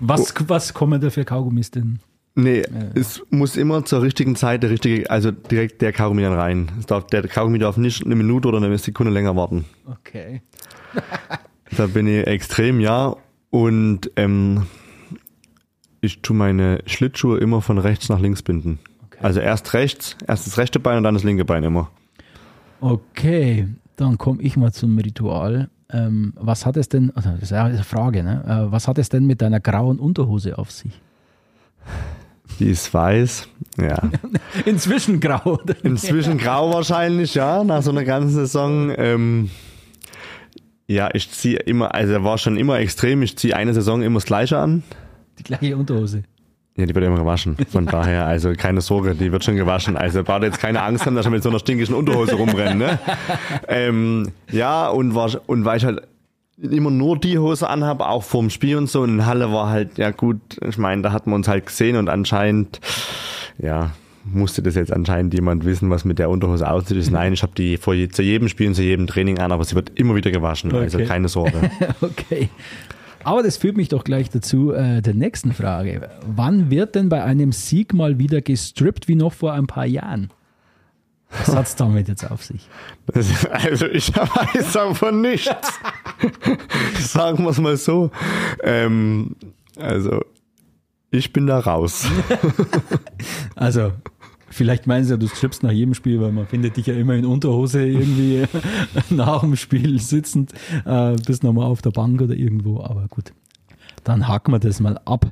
Was, 0.02 0.34
was 0.48 0.74
kommen 0.74 1.00
da 1.00 1.10
für 1.10 1.24
Kaugummis 1.26 1.72
denn? 1.72 2.00
Nee, 2.34 2.64
es 2.96 3.22
muss 3.30 3.56
immer 3.58 3.86
zur 3.86 4.02
richtigen 4.02 4.36
Zeit 4.36 4.64
der 4.64 4.70
richtige, 4.70 5.10
also 5.10 5.32
direkt 5.32 5.82
der 5.82 5.94
Kaugummi 5.94 6.22
dann 6.24 6.34
rein. 6.34 6.72
Es 6.80 6.86
darf, 6.86 7.06
der 7.08 7.28
Kaugummi 7.28 7.60
darf 7.60 7.78
nicht 7.78 8.06
eine 8.06 8.16
Minute 8.16 8.48
oder 8.48 8.58
eine 8.58 8.78
Sekunde 8.78 9.12
länger 9.12 9.36
warten. 9.36 9.66
Okay. 9.86 10.42
Da 11.78 11.88
bin 11.88 12.06
ich 12.06 12.28
extrem, 12.28 12.82
ja. 12.82 13.16
Und 13.50 14.12
ähm, 14.18 14.66
ich 16.02 16.22
tue 16.22 16.36
meine 16.36 16.80
Schlittschuhe 16.86 17.38
immer 17.38 17.62
von 17.62 17.78
rechts 17.78 18.10
nach 18.10 18.20
links 18.20 18.42
binden. 18.42 18.80
Okay. 19.06 19.20
Also 19.22 19.40
erst 19.40 19.74
rechts, 19.74 20.18
erst 20.28 20.48
das 20.48 20.58
rechte 20.58 20.82
Bein 20.82 20.98
und 20.98 21.04
dann 21.04 21.14
das 21.14 21.24
linke 21.24 21.46
Bein 21.46 21.64
immer. 21.64 21.90
Okay, 22.82 23.70
dann 23.96 24.18
komme 24.18 24.42
ich 24.42 24.58
mal 24.58 24.74
zum 24.74 24.98
Ritual. 24.98 25.70
Ähm, 25.94 26.34
was 26.36 26.66
hat 26.66 26.78
es 26.78 26.90
denn, 26.90 27.12
also 27.16 27.30
das 27.32 27.44
ist 27.44 27.52
ja 27.52 27.66
eine 27.66 27.84
Frage, 27.84 28.24
ne? 28.24 28.44
Äh, 28.46 28.72
was 28.72 28.88
hat 28.88 28.98
es 28.98 29.10
denn 29.10 29.26
mit 29.26 29.42
deiner 29.42 29.60
grauen 29.60 30.00
Unterhose 30.00 30.58
auf 30.58 30.72
sich? 30.72 30.92
Die 32.60 32.70
ist 32.70 32.94
weiß, 32.94 33.48
ja. 33.80 34.02
Inzwischen 34.66 35.20
grau. 35.20 35.60
oder? 35.64 35.76
Inzwischen 35.84 36.38
grau 36.38 36.74
wahrscheinlich, 36.74 37.34
ja, 37.34 37.64
nach 37.64 37.82
so 37.82 37.92
einer 37.92 38.04
ganzen 38.04 38.30
Saison. 38.30 38.94
Ähm, 38.98 39.50
ja, 40.88 41.10
ich 41.14 41.32
ziehe 41.32 41.58
immer, 41.58 41.96
also 41.96 42.14
er 42.14 42.24
war 42.24 42.38
schon 42.38 42.58
immer 42.58 42.80
extrem, 42.80 43.22
ich 43.22 43.38
ziehe 43.38 43.56
eine 43.56 43.74
Saison 43.74 44.02
immer 44.02 44.16
das 44.16 44.26
gleiche 44.26 44.58
an. 44.58 44.84
Die 45.40 45.44
gleiche 45.44 45.78
Unterhose. 45.78 46.24
Ja, 46.78 46.86
die 46.86 46.96
wird 46.96 47.06
immer 47.06 47.18
gewaschen. 47.18 47.58
Von 47.70 47.86
daher, 47.88 48.26
also 48.26 48.54
keine 48.58 48.82
Sorge, 48.82 49.14
die 49.16 49.32
wird 49.32 49.44
schon 49.44 49.56
gewaschen. 49.58 49.98
Also 49.98 50.24
braucht 50.24 50.44
jetzt 50.44 50.60
keine 50.60 50.82
Angst 50.82 51.06
haben, 51.06 51.16
dass 51.16 51.26
ich 51.26 51.32
mit 51.32 51.44
so 51.44 51.50
einer 51.50 51.60
stinkischen 51.60 51.96
Unterhose 51.96 52.36
rumrenne. 52.36 52.76
Ne? 52.76 53.00
Ähm, 53.68 54.30
ja, 54.52 54.88
und, 54.90 55.14
war, 55.14 55.30
und 55.48 55.66
weil 55.66 55.78
ich 55.78 55.86
halt 55.86 56.02
immer 56.62 56.92
nur 56.92 57.18
die 57.18 57.38
Hose 57.40 57.68
anhabe, 57.68 58.08
auch 58.08 58.24
vorm 58.24 58.50
Spiel 58.50 58.78
und 58.78 58.90
so. 58.90 59.02
Und 59.02 59.10
in 59.10 59.26
Halle 59.26 59.52
war 59.52 59.70
halt, 59.70 59.98
ja 59.98 60.12
gut, 60.12 60.40
ich 60.66 60.78
meine, 60.78 61.02
da 61.02 61.12
hat 61.12 61.28
man 61.28 61.36
uns 61.36 61.48
halt 61.48 61.66
gesehen 61.66 61.98
und 61.98 62.08
anscheinend, 62.08 62.80
ja, 63.58 63.92
musste 64.24 64.62
das 64.62 64.76
jetzt 64.76 64.94
anscheinend 64.94 65.34
jemand 65.34 65.66
wissen, 65.66 65.90
was 65.90 66.06
mit 66.06 66.20
der 66.20 66.30
Unterhose 66.30 66.70
aussieht. 66.70 66.98
Ich, 66.98 67.10
Nein, 67.10 67.34
ich 67.34 67.42
habe 67.42 67.54
die 67.58 67.78
vor 67.78 67.96
zu 68.12 68.22
jedem 68.22 68.48
Spiel 68.48 68.68
und 68.68 68.76
zu 68.76 68.84
jedem 68.84 69.08
Training 69.08 69.40
an, 69.40 69.52
aber 69.52 69.64
sie 69.64 69.76
wird 69.76 69.92
immer 69.96 70.16
wieder 70.16 70.32
gewaschen. 70.32 70.74
Also 70.74 71.00
Okay. 71.00 71.08
keine 71.08 71.28
Sorge. 71.28 71.72
Okay. 72.02 72.50
Aber 73.24 73.44
das 73.44 73.58
führt 73.58 73.78
mich 73.78 73.90
doch 73.90 74.04
gleich 74.04 74.30
dazu 74.30 74.72
äh, 74.72 75.02
der 75.02 75.14
nächsten 75.14 75.54
Frage. 75.54 76.10
Wann 76.26 76.70
wird 76.70 76.96
denn 76.96 77.10
bei 77.10 77.24
einem 77.24 77.52
Sieg 77.52 77.94
mal 77.94 78.20
wieder 78.20 78.42
gestrippt 78.42 79.08
wie 79.08 79.16
noch 79.16 79.34
vor 79.34 79.54
ein 79.54 79.68
paar 79.68 79.86
Jahren? 79.86 80.30
Was 81.40 81.48
hat's 81.56 81.76
damit 81.76 82.08
jetzt 82.08 82.30
auf 82.30 82.44
sich? 82.44 82.68
Das 83.08 83.46
Also 83.48 83.86
ich 83.88 84.16
weiß 84.16 84.74
davon 84.74 85.22
nichts. 85.22 85.50
Sagen 87.00 87.44
wir 87.44 87.50
es 87.52 87.60
mal 87.60 87.78
so. 87.78 88.12
Ähm, 88.64 89.36
also 89.78 90.22
ich 91.10 91.34
bin 91.34 91.48
da 91.48 91.60
raus. 91.60 92.06
Also, 93.56 93.92
vielleicht 94.52 94.88
meinen 94.88 95.04
sie 95.04 95.12
ja, 95.12 95.18
du 95.18 95.28
strippst 95.28 95.64
nach 95.64 95.72
jedem 95.72 95.94
Spiel, 95.94 96.22
weil 96.22 96.32
man 96.32 96.46
findet 96.46 96.78
dich 96.78 96.88
ja 96.88 96.94
immer 96.94 97.16
in 97.16 97.26
Unterhose 97.26 97.86
irgendwie 97.86 98.46
nach 99.10 99.42
dem 99.42 99.56
Spiel 99.56 100.00
sitzend, 100.00 100.54
äh, 100.86 101.16
bist 101.26 101.44
nochmal 101.44 101.66
auf 101.66 101.82
der 101.82 101.92
Bank 101.92 102.22
oder 102.22 102.36
irgendwo, 102.36 102.82
aber 102.82 103.08
gut. 103.10 103.34
Dann 104.04 104.28
haken 104.28 104.52
wir 104.52 104.60
das 104.60 104.80
mal 104.80 105.00
ab. 105.06 105.32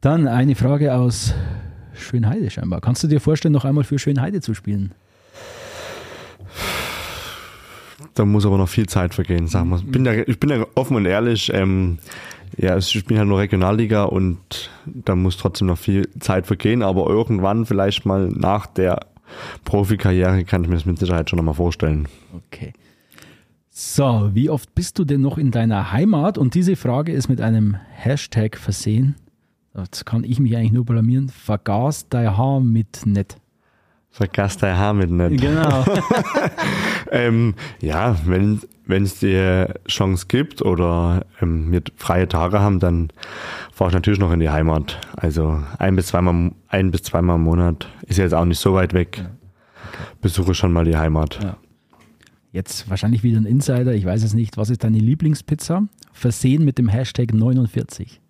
Dann 0.00 0.26
eine 0.28 0.54
Frage 0.54 0.94
aus 0.94 1.34
Schönheide 1.94 2.50
scheinbar. 2.50 2.80
Kannst 2.80 3.02
du 3.04 3.08
dir 3.08 3.20
vorstellen, 3.20 3.52
noch 3.52 3.64
einmal 3.64 3.84
für 3.84 3.98
Schönheide 3.98 4.40
zu 4.40 4.54
spielen? 4.54 4.92
Da 8.14 8.24
muss 8.24 8.46
aber 8.46 8.58
noch 8.58 8.68
viel 8.68 8.86
Zeit 8.86 9.14
vergehen, 9.14 9.46
sagen 9.46 9.70
wir. 9.70 9.76
Ich 9.76 9.86
bin 9.86 10.04
da, 10.04 10.12
ich 10.12 10.40
bin 10.40 10.50
da 10.50 10.66
offen 10.74 10.96
und 10.96 11.06
ehrlich. 11.06 11.52
Ähm, 11.54 11.98
ja, 12.56 12.76
ich 12.76 13.04
bin 13.04 13.18
halt 13.18 13.28
nur 13.28 13.38
Regionalliga 13.38 14.04
und 14.04 14.70
da 14.86 15.14
muss 15.14 15.36
trotzdem 15.36 15.68
noch 15.68 15.78
viel 15.78 16.08
Zeit 16.18 16.46
vergehen, 16.46 16.82
aber 16.82 17.08
irgendwann 17.08 17.66
vielleicht 17.66 18.06
mal 18.06 18.28
nach 18.28 18.66
der 18.66 19.00
Profikarriere 19.64 20.44
kann 20.44 20.62
ich 20.62 20.68
mir 20.68 20.76
das 20.76 20.86
mit 20.86 20.98
Sicherheit 20.98 21.30
schon 21.30 21.36
nochmal 21.36 21.54
vorstellen. 21.54 22.08
Okay. 22.34 22.72
So, 23.70 24.30
wie 24.34 24.50
oft 24.50 24.74
bist 24.74 24.98
du 24.98 25.04
denn 25.04 25.20
noch 25.20 25.38
in 25.38 25.52
deiner 25.52 25.92
Heimat? 25.92 26.36
Und 26.36 26.54
diese 26.54 26.76
Frage 26.76 27.12
ist 27.12 27.28
mit 27.28 27.40
einem 27.40 27.76
Hashtag 27.92 28.56
versehen. 28.56 29.14
Jetzt 29.76 30.04
kann 30.04 30.24
ich 30.24 30.40
mich 30.40 30.56
eigentlich 30.56 30.72
nur 30.72 30.84
blamieren. 30.84 31.28
Vergaß 31.28 32.08
dein 32.08 32.36
Haar 32.36 32.60
mit 32.60 33.06
nett. 33.06 33.36
Vergaß 34.10 34.58
dein 34.58 34.76
Haar 34.76 34.92
mit 34.92 35.10
nicht. 35.10 35.40
Genau. 35.40 35.84
Ähm, 37.10 37.54
ja, 37.80 38.16
wenn 38.24 38.60
wenn 38.86 39.04
es 39.04 39.20
dir 39.20 39.74
Chance 39.86 40.26
gibt 40.28 40.62
oder 40.62 41.24
ähm, 41.40 41.70
wir 41.72 41.82
freie 41.96 42.28
Tage 42.28 42.60
haben, 42.60 42.80
dann 42.80 43.08
fahre 43.72 43.90
ich 43.90 43.94
natürlich 43.94 44.18
noch 44.18 44.32
in 44.32 44.40
die 44.40 44.50
Heimat. 44.50 45.00
Also 45.16 45.62
ein 45.78 45.96
bis 45.96 46.08
zweimal 46.08 46.52
ein 46.68 46.90
bis 46.90 47.02
zweimal 47.02 47.36
im 47.36 47.42
Monat 47.42 47.88
ist 48.06 48.18
jetzt 48.18 48.34
auch 48.34 48.44
nicht 48.44 48.58
so 48.58 48.74
weit 48.74 48.92
weg. 48.92 49.24
Besuche 50.20 50.54
schon 50.54 50.72
mal 50.72 50.84
die 50.84 50.96
Heimat. 50.96 51.40
Ja. 51.42 51.56
Jetzt 52.52 52.90
wahrscheinlich 52.90 53.22
wieder 53.22 53.40
ein 53.40 53.46
Insider, 53.46 53.94
ich 53.94 54.04
weiß 54.04 54.24
es 54.24 54.34
nicht. 54.34 54.56
Was 54.56 54.70
ist 54.70 54.82
deine 54.82 54.98
Lieblingspizza? 54.98 55.84
Versehen 56.12 56.64
mit 56.64 56.78
dem 56.78 56.88
Hashtag 56.88 57.32
49. 57.32 58.20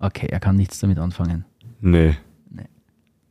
Okay, 0.00 0.26
er 0.26 0.40
kann 0.40 0.56
nichts 0.56 0.80
damit 0.80 0.98
anfangen. 0.98 1.44
Nee. 1.80 2.16
Nee. 2.50 2.66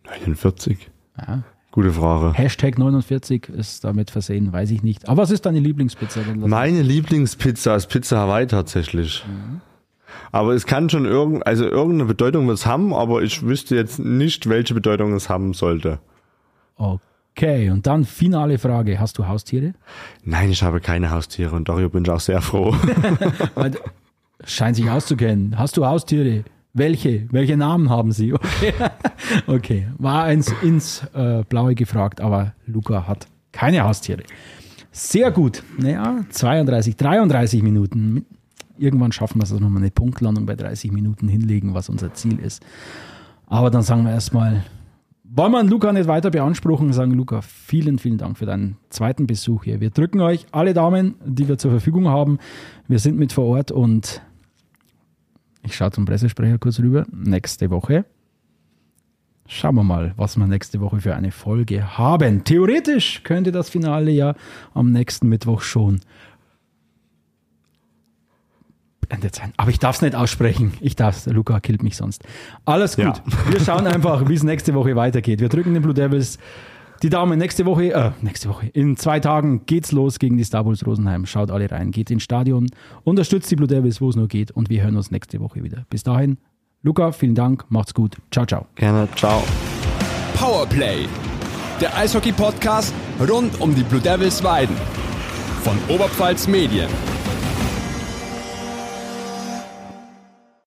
49? 0.05 0.89
Ja. 1.17 1.43
Gute 1.73 1.91
Frage. 1.91 2.33
Hashtag 2.37 2.77
49 2.77 3.49
ist 3.49 3.83
damit 3.83 4.11
versehen, 4.11 4.53
weiß 4.53 4.69
ich 4.69 4.83
nicht. 4.83 5.09
Aber 5.09 5.23
was 5.23 5.31
ist 5.31 5.47
deine 5.47 5.59
Lieblingspizza? 5.59 6.21
Meine 6.35 6.83
Lieblingspizza 6.83 7.75
ist 7.75 7.87
Pizza 7.87 8.19
Hawaii 8.19 8.45
tatsächlich. 8.45 9.25
Aber 10.31 10.53
es 10.53 10.67
kann 10.67 10.91
schon 10.91 11.05
irgend, 11.05 11.47
also 11.47 11.65
irgendeine 11.65 12.05
Bedeutung 12.05 12.47
wird 12.47 12.59
es 12.59 12.67
haben, 12.67 12.93
aber 12.93 13.23
ich 13.23 13.41
wüsste 13.41 13.75
jetzt 13.75 13.97
nicht, 13.97 14.47
welche 14.47 14.75
Bedeutung 14.75 15.13
es 15.15 15.29
haben 15.29 15.55
sollte. 15.55 15.97
Okay, 16.77 17.71
und 17.71 17.87
dann 17.87 18.05
finale 18.05 18.59
Frage. 18.59 18.99
Hast 18.99 19.17
du 19.17 19.27
Haustiere? 19.27 19.73
Nein, 20.23 20.51
ich 20.51 20.61
habe 20.61 20.79
keine 20.79 21.09
Haustiere 21.09 21.55
und 21.55 21.69
darüber 21.69 21.89
bin 21.89 22.03
ich 22.03 22.11
auch 22.11 22.19
sehr 22.19 22.41
froh. 22.41 22.75
Scheint 24.45 24.75
sich 24.75 24.91
auszukennen. 24.91 25.57
Hast 25.57 25.75
du 25.75 25.87
Haustiere? 25.87 26.43
Welche? 26.73 27.27
Welche 27.31 27.55
Namen 27.55 27.89
haben 27.89 28.11
sie? 28.11 28.33
Okay, 28.43 28.73
okay. 29.47 29.87
war 29.97 30.23
eins 30.23 30.53
ins 30.61 31.03
äh, 31.13 31.43
Blaue 31.47 31.75
gefragt, 31.75 32.19
aber 32.19 32.53
Luca 32.65 33.07
hat 33.07 33.27
keine 33.51 33.83
Haustiere. 33.83 34.23
Sehr 34.91 35.31
gut. 35.31 35.63
Naja, 35.77 36.25
32, 36.29 36.95
33 36.95 37.63
Minuten. 37.63 38.25
Irgendwann 38.77 39.11
schaffen 39.11 39.39
wir 39.39 39.43
es, 39.43 39.51
dass 39.51 39.59
wir 39.59 39.69
mal 39.69 39.79
eine 39.79 39.91
Punktlandung 39.91 40.45
bei 40.45 40.55
30 40.55 40.91
Minuten 40.91 41.27
hinlegen, 41.27 41.73
was 41.73 41.89
unser 41.89 42.13
Ziel 42.13 42.39
ist. 42.39 42.63
Aber 43.45 43.69
dann 43.69 43.83
sagen 43.83 44.03
wir 44.03 44.11
erstmal, 44.11 44.63
wollen 45.23 45.51
wir 45.51 45.63
Luca 45.63 45.93
nicht 45.93 46.07
weiter 46.07 46.31
beanspruchen, 46.31 46.91
sagen 46.91 47.11
Luca, 47.11 47.41
vielen, 47.41 47.99
vielen 47.99 48.17
Dank 48.17 48.37
für 48.37 48.45
deinen 48.45 48.77
zweiten 48.89 49.27
Besuch 49.27 49.63
hier. 49.63 49.79
Wir 49.79 49.89
drücken 49.89 50.21
euch 50.21 50.47
alle 50.51 50.73
Daumen, 50.73 51.15
die 51.25 51.47
wir 51.47 51.57
zur 51.57 51.71
Verfügung 51.71 52.07
haben. 52.07 52.39
Wir 52.87 52.99
sind 52.99 53.17
mit 53.17 53.31
vor 53.31 53.45
Ort 53.45 53.71
und 53.71 54.21
Ich 55.63 55.75
schaue 55.75 55.91
zum 55.91 56.05
Pressesprecher 56.05 56.57
kurz 56.57 56.79
rüber. 56.79 57.05
Nächste 57.11 57.69
Woche. 57.69 58.05
Schauen 59.47 59.75
wir 59.75 59.83
mal, 59.83 60.13
was 60.15 60.37
wir 60.37 60.47
nächste 60.47 60.79
Woche 60.79 61.01
für 61.01 61.15
eine 61.15 61.31
Folge 61.31 61.97
haben. 61.97 62.43
Theoretisch 62.43 63.23
könnte 63.23 63.51
das 63.51 63.69
Finale 63.69 64.11
ja 64.11 64.35
am 64.73 64.91
nächsten 64.91 65.27
Mittwoch 65.27 65.61
schon 65.61 65.99
beendet 69.01 69.35
sein. 69.35 69.53
Aber 69.57 69.69
ich 69.69 69.79
darf 69.79 69.97
es 69.97 70.01
nicht 70.01 70.15
aussprechen. 70.15 70.73
Ich 70.79 70.95
darf 70.95 71.17
es. 71.17 71.25
Luca 71.25 71.59
killt 71.59 71.83
mich 71.83 71.97
sonst. 71.97 72.23
Alles 72.65 72.95
gut. 72.95 73.05
Ja. 73.05 73.23
Wir 73.49 73.59
schauen 73.59 73.85
einfach, 73.85 74.27
wie 74.27 74.33
es 74.33 74.43
nächste 74.43 74.73
Woche 74.73 74.95
weitergeht. 74.95 75.39
Wir 75.39 75.49
drücken 75.49 75.73
den 75.73 75.83
Blue 75.83 75.93
Devils 75.93 76.39
die 77.03 77.09
Daumen. 77.09 77.37
Nächste 77.37 77.65
Woche, 77.65 77.93
äh, 77.93 78.11
nächste 78.21 78.49
Woche, 78.49 78.67
in 78.67 78.97
zwei 78.97 79.19
Tagen 79.19 79.65
geht's 79.65 79.91
los 79.91 80.19
gegen 80.19 80.37
die 80.37 80.43
Star 80.43 80.65
Wars 80.65 80.85
Rosenheim. 80.85 81.25
Schaut 81.25 81.51
alle 81.51 81.69
rein, 81.69 81.91
geht 81.91 82.09
ins 82.09 82.23
Stadion, 82.23 82.67
unterstützt 83.03 83.51
die 83.51 83.55
Blue 83.55 83.67
Devils, 83.67 84.01
wo 84.01 84.09
es 84.09 84.15
nur 84.15 84.27
geht 84.27 84.51
und 84.51 84.69
wir 84.69 84.81
hören 84.81 84.95
uns 84.95 85.11
nächste 85.11 85.39
Woche 85.39 85.63
wieder. 85.63 85.85
Bis 85.89 86.03
dahin, 86.03 86.37
Luca, 86.81 87.11
vielen 87.11 87.35
Dank, 87.35 87.65
macht's 87.69 87.93
gut. 87.93 88.17
Ciao, 88.31 88.45
ciao. 88.45 88.65
Gerne, 88.75 89.07
ciao. 89.15 89.43
Powerplay, 90.35 91.05
der 91.79 91.95
Eishockey-Podcast 91.97 92.93
rund 93.29 93.59
um 93.61 93.75
die 93.75 93.83
Blue 93.83 94.01
Devils 94.01 94.43
Weiden 94.43 94.75
von 95.63 95.77
Oberpfalz 95.89 96.47
Medien. 96.47 96.89